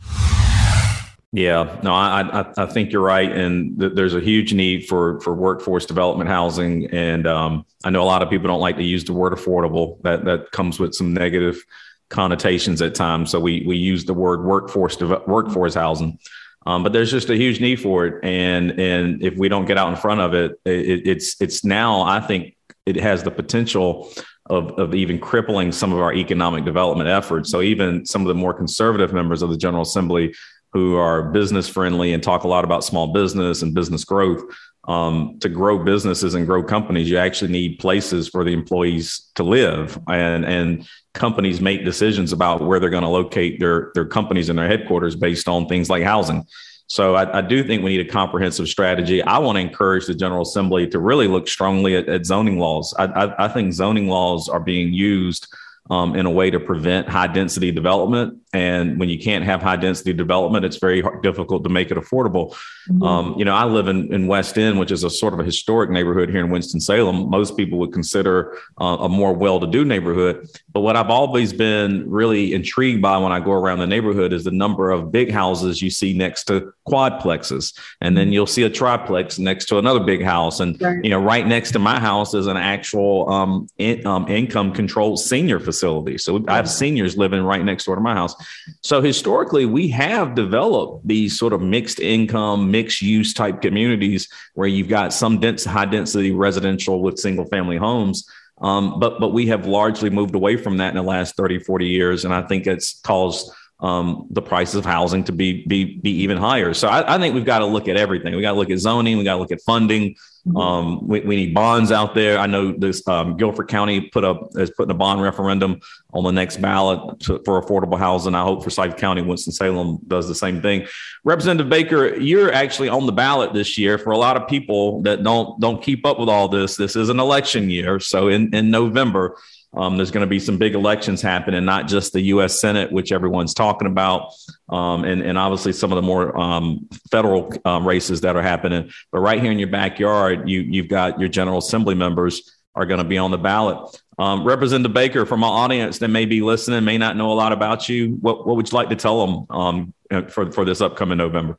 Yeah, 1.33 1.79
no, 1.83 1.93
I, 1.93 2.23
I, 2.23 2.53
I 2.57 2.67
think 2.67 2.93
you're 2.93 3.03
right, 3.03 3.31
and 3.31 3.79
th- 3.79 3.93
there's 3.95 4.15
a 4.15 4.21
huge 4.21 4.55
need 4.55 4.87
for 4.87 5.21
for 5.21 5.35
workforce 5.35 5.85
development 5.85 6.31
housing, 6.31 6.87
and 6.91 7.27
um, 7.27 7.67
I 7.85 7.91
know 7.91 8.03
a 8.03 8.07
lot 8.07 8.23
of 8.23 8.31
people 8.31 8.47
don't 8.47 8.61
like 8.61 8.77
to 8.77 8.85
use 8.85 9.05
the 9.05 9.13
word 9.13 9.35
affordable. 9.35 10.01
That 10.03 10.25
that 10.25 10.53
comes 10.53 10.79
with 10.79 10.95
some 10.95 11.13
negative 11.13 11.63
connotations 12.09 12.81
at 12.81 12.95
times. 12.95 13.31
So 13.33 13.41
we 13.41 13.65
we 13.67 13.77
use 13.77 14.07
the 14.07 14.15
word 14.15 14.45
workforce 14.45 14.99
workforce 15.27 15.75
housing. 15.75 16.19
Um, 16.67 16.83
but 16.83 16.93
there's 16.93 17.11
just 17.11 17.31
a 17.31 17.37
huge 17.37 17.61
need 17.61 17.77
for 17.77 18.07
it, 18.07 18.25
and 18.25 18.73
and 18.73 19.23
if 19.23 19.37
we 19.37 19.49
don't 19.49 19.67
get 19.67 19.79
out 19.79 19.89
in 19.89 19.97
front 19.97 20.21
of 20.21 20.35
it, 20.35 20.53
it, 20.65 21.07
it's 21.07 21.41
it's 21.41 21.65
now 21.65 22.03
I 22.03 22.21
think 22.21 22.57
it 22.85 22.97
has 22.97 23.23
the 23.23 23.31
potential 23.31 24.11
of 24.47 24.73
of 24.73 24.95
even 24.95 25.19
crippling 25.19 25.71
some 25.71 25.93
of 25.93 26.01
our 26.01 26.13
economic 26.13 26.65
development 26.65 27.09
efforts. 27.09 27.51
So 27.51 27.63
even 27.63 28.05
some 28.05 28.23
of 28.23 28.29
the 28.29 28.35
more 28.35 28.53
conservative 28.53 29.13
members 29.13 29.43
of 29.43 29.51
the 29.51 29.57
General 29.57 29.83
Assembly 29.83 30.35
who 30.77 30.95
are 30.95 31.31
business 31.31 31.67
friendly 31.67 32.13
and 32.13 32.23
talk 32.23 32.45
a 32.45 32.49
lot 32.49 32.63
about 32.63 32.85
small 32.85 33.07
business 33.15 33.63
and 33.63 33.73
business 33.73 34.05
growth. 34.05 34.43
Um, 34.87 35.39
to 35.41 35.49
grow 35.49 35.83
businesses 35.83 36.35
and 36.35 36.47
grow 36.47 36.63
companies, 36.63 37.09
you 37.09 37.17
actually 37.17 37.51
need 37.51 37.79
places 37.79 38.29
for 38.29 38.45
the 38.45 38.53
employees 38.53 39.31
to 39.37 39.43
live, 39.43 39.99
and 40.07 40.45
and 40.45 40.87
companies 41.15 41.63
make 41.63 41.83
decisions 41.83 42.31
about 42.31 42.61
where 42.61 42.79
they're 42.79 42.91
going 42.91 43.05
to 43.05 43.09
locate 43.09 43.59
their 43.59 43.91
their 43.95 44.05
companies 44.05 44.51
and 44.51 44.59
their 44.59 44.69
headquarters 44.69 45.17
based 45.17 45.49
on 45.49 45.67
things 45.67 45.89
like 45.89 46.03
housing. 46.03 46.45
So 46.89 47.17
I, 47.17 47.39
I, 47.39 47.41
do 47.41 47.65
think 47.65 47.83
we 47.83 47.97
need 47.97 48.07
a 48.07 48.13
comprehensive 48.13 48.69
strategy. 48.69 49.21
I 49.21 49.39
want 49.39 49.57
to 49.57 49.61
encourage 49.61 50.07
the 50.07 50.15
General 50.15 50.43
Assembly 50.43 50.87
to 50.91 51.01
really 51.01 51.27
look 51.27 51.49
strongly 51.49 51.97
at, 51.97 52.09
at 52.09 52.27
zoning 52.27 52.61
laws. 52.61 52.95
I, 52.97 53.07
I, 53.07 53.47
I, 53.47 53.49
think 53.49 53.73
zoning 53.73 54.07
laws 54.07 54.49
are 54.49 54.61
being 54.61 54.93
used 54.93 55.49
um, 55.91 56.17
in 56.17 56.27
a 56.27 56.31
way 56.31 56.51
to 56.51 56.59
prevent 56.59 57.09
high 57.09 57.27
density 57.27 57.71
development. 57.71 58.39
And 58.53 58.99
when 58.99 59.09
you 59.09 59.19
can't 59.19 59.45
have 59.45 59.61
high 59.61 59.77
density 59.77 60.13
development, 60.13 60.65
it's 60.65 60.77
very 60.77 61.03
hard, 61.03 61.23
difficult 61.23 61.63
to 61.65 61.71
make 61.71 61.91
it 61.91 61.99
affordable. 61.99 62.55
Mm-hmm. 62.89 63.03
Um, 63.03 63.35
you 63.39 63.45
know, 63.45 63.55
I 63.55 63.65
live 63.65 63.89
in, 63.89 64.13
in 64.13 64.27
West 64.27 64.57
End, 64.57 64.79
which 64.79 64.91
is 64.91 65.05
a 65.05 65.11
sort 65.11 65.35
of 65.35 65.41
a 65.41 65.45
historic 65.45 65.91
neighborhood 65.91 66.31
here 66.31 66.41
in 66.41 66.51
Winston-Salem. 66.51 67.29
Most 67.29 67.57
people 67.57 67.79
would 67.81 67.93
consider 67.93 68.57
uh, 68.81 68.97
a 69.01 69.09
more 69.09 69.35
well-to-do 69.35 69.85
neighborhood. 69.85 70.49
But 70.73 70.81
what 70.81 70.97
I've 70.97 71.11
always 71.11 71.53
been 71.53 72.09
really 72.11 72.55
intrigued 72.55 73.03
by 73.03 73.19
when 73.19 73.33
I 73.33 73.41
go 73.41 73.53
around 73.53 73.81
the 73.81 73.87
neighborhood 73.87 74.33
is 74.33 74.45
the 74.45 74.51
number 74.51 74.91
of 74.91 75.13
big 75.13 75.31
houses 75.31 75.83
you 75.83 75.91
see 75.91 76.17
next 76.17 76.45
to 76.45 76.73
quadplexes. 76.89 77.79
And 78.01 78.17
then 78.17 78.33
you'll 78.33 78.47
see 78.47 78.63
a 78.63 78.71
triplex 78.71 79.39
next 79.39 79.67
to 79.67 79.79
another 79.79 80.01
big 80.01 80.23
house. 80.23 80.61
And, 80.61 80.81
right. 80.81 81.05
you 81.05 81.11
know, 81.11 81.21
right 81.21 81.47
next 81.47 81.73
to 81.73 81.79
my 81.79 82.01
house 82.01 82.33
is 82.33 82.47
an 82.47 82.57
actual 82.57 83.29
um, 83.29 83.69
in, 83.77 84.07
um, 84.07 84.27
income 84.29 84.73
controlled 84.73 85.19
senior 85.19 85.61
facility 85.61 85.76
facility. 85.77 86.19
So 86.19 86.43
I 86.49 86.57
have 86.57 86.69
seniors 86.69 87.17
living 87.17 87.43
right 87.43 87.63
next 87.63 87.85
door 87.85 87.95
to 87.95 88.01
my 88.01 88.15
house. 88.15 88.35
So 88.81 89.03
historically, 89.03 89.67
we 89.67 89.89
have 89.89 90.35
developed 90.35 91.07
these 91.07 91.39
sort 91.39 91.53
of 91.53 91.61
mixed 91.61 92.01
income, 92.01 92.71
mixed 92.71 93.03
use 93.03 93.35
type 93.35 93.61
communities 93.61 94.29
where 94.55 94.69
you've 94.69 94.89
got 94.89 95.13
some 95.13 95.39
dense, 95.39 95.65
high 95.65 95.85
density 95.85 96.33
residential 96.33 97.03
with 97.03 97.19
single 97.19 97.45
family 97.47 97.77
homes. 97.77 98.27
Um, 98.59 98.99
but 98.99 99.21
but 99.21 99.35
we 99.35 99.49
have 99.49 99.67
largely 99.67 100.09
moved 100.09 100.35
away 100.35 100.57
from 100.57 100.79
that 100.79 100.89
in 100.89 100.97
the 100.97 101.03
last 101.03 101.37
30, 101.37 101.59
40 101.59 101.87
years. 101.87 102.25
And 102.25 102.33
I 102.33 102.43
think 102.43 102.67
it's 102.67 103.01
caused 103.01 103.53
um, 103.81 104.27
the 104.31 104.41
prices 104.41 104.77
of 104.77 104.87
housing 104.87 105.25
to 105.25 105.33
be 105.33 105.67
be 105.67 105.99
be 105.99 106.11
even 106.23 106.39
higher. 106.39 106.73
So 106.73 106.89
I, 106.89 107.17
I 107.17 107.19
think 107.19 107.35
we've 107.35 107.45
got 107.45 107.59
to 107.59 107.67
look 107.67 107.89
at 107.89 107.97
everything. 107.97 108.35
We 108.35 108.41
got 108.41 108.53
to 108.53 108.59
look 108.59 108.71
at 108.71 108.79
zoning. 108.79 109.19
We 109.19 109.25
got 109.25 109.35
to 109.35 109.41
look 109.41 109.53
at 109.53 109.61
funding. 109.63 110.17
Mm-hmm. 110.47 110.57
Um, 110.57 111.09
we, 111.09 111.21
we, 111.21 111.35
need 111.35 111.55
bonds 111.55 111.91
out 111.91 112.15
there. 112.15 112.39
I 112.39 112.47
know 112.47 112.71
this 112.71 113.07
um, 113.09 113.37
Guilford 113.37 113.67
County 113.67 114.03
put 114.03 114.23
up 114.23 114.51
is 114.55 114.71
putting 114.71 114.93
a 114.93 114.95
bond 114.95 115.21
referendum 115.21 115.81
on 116.13 116.23
the 116.23 116.31
next 116.31 116.59
ballot 116.59 117.19
to, 117.21 117.43
for 117.45 117.61
affordable 117.61 117.99
housing. 117.99 118.33
I 118.37 118.43
hope 118.43 118.63
Forsyth 118.63 118.97
County, 118.97 119.23
Winston 119.23 119.53
Salem 119.53 119.99
does 120.07 120.29
the 120.29 120.37
same 120.37 120.63
thing. 120.63 120.87
Representative 121.25 121.69
Baker, 121.69 122.15
you're 122.15 122.53
actually 122.53 122.89
on 122.89 123.07
the 123.07 123.13
ballot 123.13 123.55
this 123.55 123.77
year. 123.77 123.99
For 123.99 124.13
a 124.13 124.19
lot 124.19 124.37
of 124.37 124.47
people 124.47 125.03
that 125.03 125.25
don't 125.25 125.59
don't 125.59 125.83
keep 125.83 126.07
up 126.07 126.21
with 126.21 126.29
all 126.29 126.47
this, 126.47 126.77
this 126.77 126.95
is 126.95 127.09
an 127.09 127.19
election 127.19 127.69
year. 127.69 127.99
So 127.99 128.29
in 128.29 128.55
in 128.55 128.71
November. 128.71 129.37
Um, 129.75 129.97
there's 129.97 130.11
going 130.11 130.25
to 130.25 130.31
be 130.31 130.39
some 130.39 130.59
big 130.59 130.75
elections 130.75 131.21
happening, 131.21 131.65
not 131.65 131.87
just 131.87 132.13
the 132.13 132.21
U.S. 132.23 132.61
Senate, 132.61 132.91
which 132.91 133.13
everyone's 133.13 133.53
talking 133.53 133.87
about, 133.87 134.33
um, 134.69 135.05
and, 135.05 135.21
and 135.23 135.37
obviously 135.37 135.73
some 135.73 135.93
of 135.93 135.97
the 135.97 136.03
more 136.03 136.37
um, 136.39 136.89
federal 137.11 137.53
um, 137.65 137.87
races 137.87 138.23
that 138.23 138.37
are 138.37 138.43
happening. 138.43 138.91
But 139.13 139.21
right 139.21 139.41
here 139.41 139.53
in 139.53 139.59
your 139.59 139.69
backyard, 139.69 140.49
you, 140.49 140.61
you've 140.61 140.89
got 140.89 141.21
your 141.21 141.29
General 141.29 141.59
Assembly 141.59 141.95
members 141.95 142.57
are 142.75 142.87
going 142.87 142.99
to 142.99 143.05
be 143.05 143.19
on 143.19 143.31
the 143.31 143.39
ballot. 143.39 144.01
Um, 144.19 144.45
Representative 144.45 144.95
Baker, 144.95 145.27
from 145.27 145.41
my 145.41 145.49
audience 145.49 145.99
that 145.99 146.09
may 146.09 146.25
be 146.25 146.41
listening, 146.41 146.85
may 146.85 146.99
not 146.99 147.17
know 147.17 147.33
a 147.33 147.35
lot 147.35 147.53
about 147.53 147.89
you. 147.89 148.17
What, 148.21 148.47
what 148.47 148.57
would 148.57 148.71
you 148.71 148.77
like 148.77 148.89
to 148.91 148.97
tell 148.97 149.27
them 149.27 149.47
um, 149.51 149.95
for, 150.31 150.51
for 150.53 150.65
this 150.65 150.81
upcoming 150.81 151.19
November? 151.19 151.59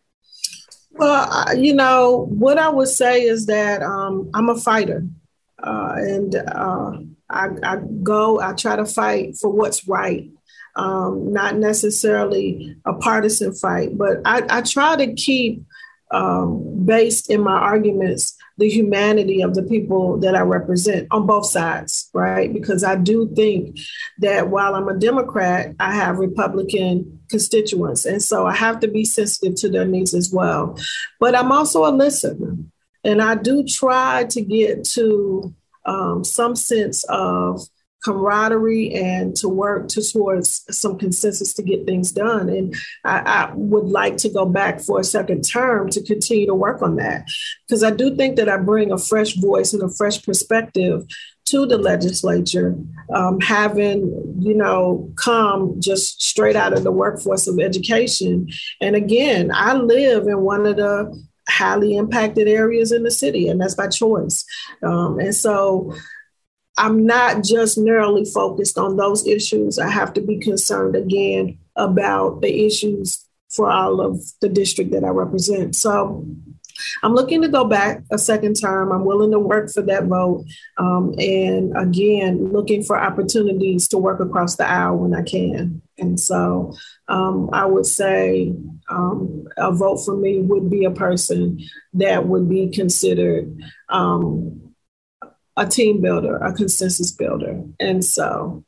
Well, 0.91 1.55
you 1.55 1.75
know, 1.75 2.25
what 2.29 2.57
I 2.57 2.69
would 2.69 2.87
say 2.87 3.23
is 3.23 3.45
that 3.45 3.83
I'm 3.83 4.49
a 4.49 4.55
fighter. 4.55 5.03
Uh, 5.61 5.93
and 5.97 6.35
uh, 6.35 6.91
I, 7.29 7.49
I, 7.63 7.77
go, 8.03 8.39
I 8.39 8.53
try 8.53 8.75
to 8.75 8.85
fight 8.85 9.37
for 9.37 9.49
what's 9.49 9.87
right, 9.87 10.29
um, 10.75 11.33
not 11.33 11.57
necessarily 11.57 12.75
a 12.85 12.93
partisan 12.93 13.53
fight, 13.53 13.97
but 13.97 14.19
I, 14.25 14.43
I 14.49 14.61
try 14.61 14.95
to 14.95 15.13
keep 15.13 15.63
um, 16.11 16.85
based 16.85 17.29
in 17.29 17.41
my 17.41 17.57
arguments 17.57 18.37
the 18.57 18.69
humanity 18.69 19.41
of 19.41 19.53
the 19.53 19.61
people 19.61 20.17
that 20.19 20.35
I 20.35 20.41
represent 20.41 21.07
on 21.11 21.27
both 21.27 21.45
sides, 21.45 22.09
right? 22.13 22.51
Because 22.51 22.83
I 22.83 22.95
do 22.95 23.31
think 23.35 23.77
that 24.19 24.49
while 24.49 24.73
I'm 24.73 24.87
a 24.87 24.97
Democrat, 24.97 25.75
I 25.79 25.93
have 25.93 26.17
Republican 26.17 27.19
constituents. 27.29 28.05
And 28.05 28.21
so 28.21 28.47
I 28.47 28.55
have 28.55 28.79
to 28.79 28.87
be 28.87 29.05
sensitive 29.05 29.55
to 29.55 29.69
their 29.69 29.85
needs 29.85 30.15
as 30.15 30.31
well. 30.33 30.77
But 31.19 31.35
I'm 31.35 31.51
also 31.51 31.85
a 31.85 31.93
listener. 31.93 32.55
And 33.07 33.21
I 33.21 33.35
do 33.35 33.63
try 33.63 34.25
to 34.25 34.41
get 34.41 34.83
to 34.95 35.55
um, 35.85 36.25
some 36.25 36.57
sense 36.57 37.05
of 37.05 37.61
camaraderie 38.03 38.93
and 38.93 39.35
to 39.37 39.49
work 39.49 39.87
towards 39.87 40.63
some 40.69 40.97
consensus 40.97 41.53
to 41.53 41.63
get 41.63 41.85
things 41.85 42.11
done. 42.11 42.49
And 42.49 42.75
I, 43.03 43.19
I, 43.19 43.51
would 43.55 43.85
like 43.85 44.17
to 44.17 44.29
go 44.29 44.45
back 44.45 44.81
for 44.81 44.99
a 44.99 45.03
second 45.03 45.41
term 45.41 45.89
to 45.89 46.03
continue 46.03 46.45
to 46.45 46.53
work 46.53 46.81
on 46.81 46.97
that 46.97 47.25
because 47.67 47.83
I 47.83 47.91
do 47.91 48.15
think 48.15 48.35
that 48.35 48.49
I 48.49 48.57
bring 48.57 48.91
a 48.91 48.97
fresh 48.97 49.35
voice 49.35 49.73
and 49.73 49.81
a 49.81 49.89
fresh 49.89 50.21
perspective 50.23 51.05
to 51.45 51.65
the 51.65 51.77
legislature, 51.77 52.75
um, 53.13 53.39
having, 53.39 54.35
you 54.39 54.53
know, 54.53 55.09
come 55.15 55.79
just 55.79 56.21
straight 56.21 56.57
out 56.57 56.73
of 56.73 56.83
the 56.83 56.91
workforce 56.91 57.47
of 57.47 57.59
education. 57.59 58.47
And 58.81 58.95
again, 58.95 59.51
I 59.53 59.73
live 59.73 60.27
in 60.27 60.41
one 60.41 60.65
of 60.65 60.75
the 60.75 61.26
highly 61.47 61.95
impacted 61.95 62.47
areas 62.47 62.91
in 62.91 63.03
the 63.03 63.11
city, 63.11 63.47
and 63.47 63.59
that's 63.59 63.75
by 63.75 63.87
choice. 63.87 64.45
Um, 64.83 65.19
and 65.19 65.33
so 65.33 65.93
I'm 66.77 67.05
not 67.05 67.43
just 67.43 67.77
narrowly 67.77 68.25
focused 68.25 68.77
on 68.77 68.97
those 68.97 69.25
issues. 69.25 69.79
I 69.79 69.89
have 69.89 70.13
to 70.13 70.21
be 70.21 70.37
concerned 70.37 70.95
again 70.95 71.57
about 71.75 72.41
the 72.41 72.65
issues 72.65 73.25
for 73.49 73.71
all 73.71 74.01
of 74.01 74.21
the 74.41 74.49
district 74.49 74.91
that 74.91 75.03
I 75.03 75.09
represent. 75.09 75.75
So 75.75 76.25
I'm 77.03 77.13
looking 77.13 77.41
to 77.41 77.47
go 77.47 77.65
back 77.65 78.01
a 78.11 78.17
second 78.17 78.55
term. 78.55 78.91
I'm 78.91 79.05
willing 79.05 79.31
to 79.31 79.39
work 79.39 79.71
for 79.71 79.81
that 79.83 80.05
vote. 80.05 80.45
Um, 80.77 81.13
and 81.17 81.75
again, 81.77 82.51
looking 82.51 82.83
for 82.83 82.99
opportunities 82.99 83.87
to 83.89 83.97
work 83.97 84.19
across 84.19 84.55
the 84.55 84.67
aisle 84.67 84.97
when 84.97 85.13
I 85.13 85.23
can. 85.23 85.81
And 85.97 86.19
so 86.19 86.75
um, 87.07 87.49
I 87.53 87.65
would 87.65 87.85
say 87.85 88.53
um, 88.89 89.47
a 89.57 89.71
vote 89.71 89.97
for 89.97 90.15
me 90.15 90.39
would 90.39 90.69
be 90.69 90.85
a 90.85 90.91
person 90.91 91.59
that 91.93 92.27
would 92.27 92.47
be 92.49 92.69
considered 92.69 93.59
um, 93.89 94.73
a 95.55 95.65
team 95.65 96.01
builder, 96.01 96.37
a 96.37 96.53
consensus 96.53 97.11
builder. 97.11 97.63
And 97.79 98.05
so 98.05 98.63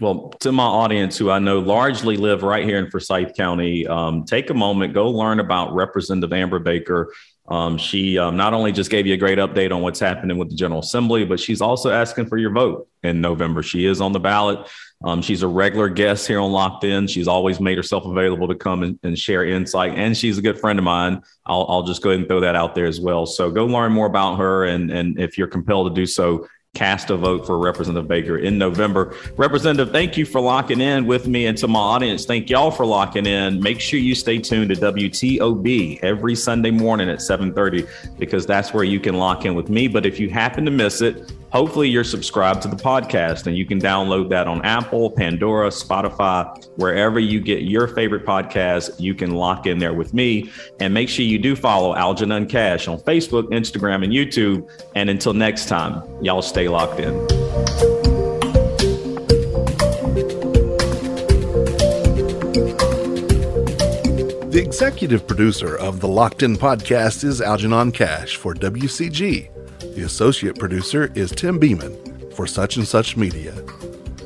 well, 0.00 0.30
to 0.40 0.50
my 0.50 0.64
audience, 0.64 1.18
who 1.18 1.30
I 1.30 1.38
know 1.38 1.58
largely 1.58 2.16
live 2.16 2.42
right 2.42 2.64
here 2.64 2.78
in 2.78 2.90
Forsyth 2.90 3.36
County, 3.36 3.86
um, 3.86 4.24
take 4.24 4.50
a 4.50 4.54
moment, 4.54 4.94
go 4.94 5.10
learn 5.10 5.40
about 5.40 5.74
Representative 5.74 6.32
Amber 6.32 6.58
Baker. 6.58 7.12
Um, 7.48 7.76
she 7.76 8.16
um, 8.16 8.36
not 8.36 8.54
only 8.54 8.72
just 8.72 8.90
gave 8.90 9.06
you 9.06 9.14
a 9.14 9.18
great 9.18 9.38
update 9.38 9.74
on 9.74 9.82
what's 9.82 10.00
happening 10.00 10.38
with 10.38 10.50
the 10.50 10.56
General 10.56 10.80
Assembly, 10.80 11.24
but 11.24 11.38
she's 11.38 11.60
also 11.60 11.90
asking 11.90 12.26
for 12.26 12.38
your 12.38 12.52
vote 12.52 12.88
in 13.02 13.20
November. 13.20 13.62
She 13.62 13.86
is 13.86 14.00
on 14.00 14.12
the 14.12 14.20
ballot. 14.20 14.66
Um, 15.02 15.20
she's 15.20 15.42
a 15.42 15.48
regular 15.48 15.88
guest 15.88 16.26
here 16.26 16.40
on 16.40 16.52
Locked 16.52 16.84
In. 16.84 17.06
She's 17.06 17.26
always 17.26 17.58
made 17.58 17.76
herself 17.76 18.04
available 18.04 18.46
to 18.48 18.54
come 18.54 18.82
and, 18.82 18.98
and 19.02 19.18
share 19.18 19.44
insight, 19.44 19.98
and 19.98 20.16
she's 20.16 20.38
a 20.38 20.42
good 20.42 20.60
friend 20.60 20.78
of 20.78 20.84
mine. 20.84 21.22
I'll, 21.44 21.66
I'll 21.68 21.82
just 21.82 22.02
go 22.02 22.10
ahead 22.10 22.20
and 22.20 22.28
throw 22.28 22.40
that 22.40 22.54
out 22.54 22.74
there 22.74 22.86
as 22.86 23.00
well. 23.00 23.26
So 23.26 23.50
go 23.50 23.66
learn 23.66 23.92
more 23.92 24.06
about 24.06 24.36
her, 24.36 24.64
and 24.64 24.90
and 24.90 25.18
if 25.18 25.36
you're 25.36 25.48
compelled 25.48 25.94
to 25.94 26.00
do 26.00 26.06
so, 26.06 26.46
cast 26.74 27.10
a 27.10 27.16
vote 27.16 27.44
for 27.44 27.58
Representative 27.58 28.06
Baker 28.06 28.38
in 28.38 28.56
November. 28.56 29.14
Representative, 29.36 29.92
thank 29.92 30.16
you 30.16 30.24
for 30.24 30.40
locking 30.40 30.80
in 30.80 31.04
with 31.04 31.26
me 31.26 31.46
and 31.46 31.58
to 31.58 31.66
my 31.66 31.80
audience. 31.80 32.24
Thank 32.24 32.48
y'all 32.48 32.70
for 32.70 32.86
locking 32.86 33.26
in. 33.26 33.60
Make 33.60 33.80
sure 33.80 33.98
you 33.98 34.14
stay 34.14 34.38
tuned 34.38 34.70
to 34.70 34.76
WTOB 34.76 35.98
every 36.02 36.36
Sunday 36.36 36.70
morning 36.70 37.10
at 37.10 37.18
7:30 37.18 37.86
because 38.18 38.46
that's 38.46 38.72
where 38.72 38.84
you 38.84 39.00
can 39.00 39.16
lock 39.16 39.44
in 39.44 39.56
with 39.56 39.68
me. 39.68 39.88
But 39.88 40.06
if 40.06 40.20
you 40.20 40.30
happen 40.30 40.64
to 40.64 40.70
miss 40.70 41.00
it, 41.00 41.32
hopefully 41.50 41.88
you're 41.88 42.04
subscribed 42.04 42.62
to 42.62 42.68
the 42.68 42.76
podcast 42.76 43.46
and 43.46 43.56
you 43.56 43.66
can 43.66 43.80
download 43.80 44.28
that 44.30 44.46
on 44.46 44.64
Apple, 44.64 45.10
Pandora, 45.10 45.68
Spotify, 45.68 46.64
wherever 46.76 47.18
you 47.18 47.40
get 47.40 47.62
your 47.62 47.88
favorite 47.88 48.24
podcast. 48.24 48.98
You 49.00 49.14
can 49.14 49.32
lock 49.32 49.66
in 49.66 49.78
there 49.78 49.92
with 49.92 50.14
me 50.14 50.50
and 50.78 50.94
make 50.94 51.08
sure 51.08 51.24
you 51.24 51.38
do 51.38 51.56
follow 51.56 51.94
Algernon 51.96 52.46
Cash 52.46 52.88
on 52.88 52.98
Facebook, 53.00 53.50
Instagram, 53.50 54.04
and 54.04 54.12
YouTube. 54.12 54.70
And 54.94 55.10
until 55.10 55.34
next 55.34 55.66
time, 55.66 56.02
y'all 56.22 56.42
stay 56.60 56.68
locked 56.68 57.00
in. 57.00 57.14
The 64.50 64.60
executive 64.62 65.26
producer 65.26 65.76
of 65.76 66.00
the 66.00 66.08
Locked 66.08 66.42
In 66.42 66.56
podcast 66.56 67.24
is 67.24 67.40
Algernon 67.40 67.92
Cash 67.92 68.36
for 68.36 68.54
WCG. 68.54 69.48
The 69.94 70.02
associate 70.02 70.58
producer 70.58 71.10
is 71.14 71.30
Tim 71.30 71.58
Beeman 71.58 72.30
for 72.32 72.46
Such 72.46 72.76
and 72.76 72.86
Such 72.86 73.16
Media. 73.16 73.52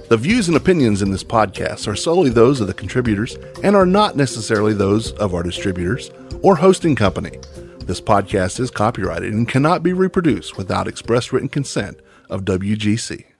The 0.08 0.16
views 0.16 0.48
and 0.48 0.56
opinions 0.56 1.02
in 1.02 1.10
this 1.10 1.24
podcast 1.24 1.86
are 1.86 1.96
solely 1.96 2.30
those 2.30 2.60
of 2.60 2.66
the 2.66 2.74
contributors 2.74 3.36
and 3.62 3.76
are 3.76 3.86
not 3.86 4.16
necessarily 4.16 4.74
those 4.74 5.12
of 5.12 5.34
our 5.34 5.42
distributors 5.42 6.10
or 6.42 6.56
hosting 6.56 6.96
company. 6.96 7.38
This 7.86 8.00
podcast 8.00 8.60
is 8.60 8.70
copyrighted 8.70 9.34
and 9.34 9.46
cannot 9.46 9.82
be 9.82 9.92
reproduced 9.92 10.56
without 10.56 10.88
express 10.88 11.32
written 11.32 11.48
consent 11.50 12.00
of 12.30 12.42
WGC. 12.44 13.33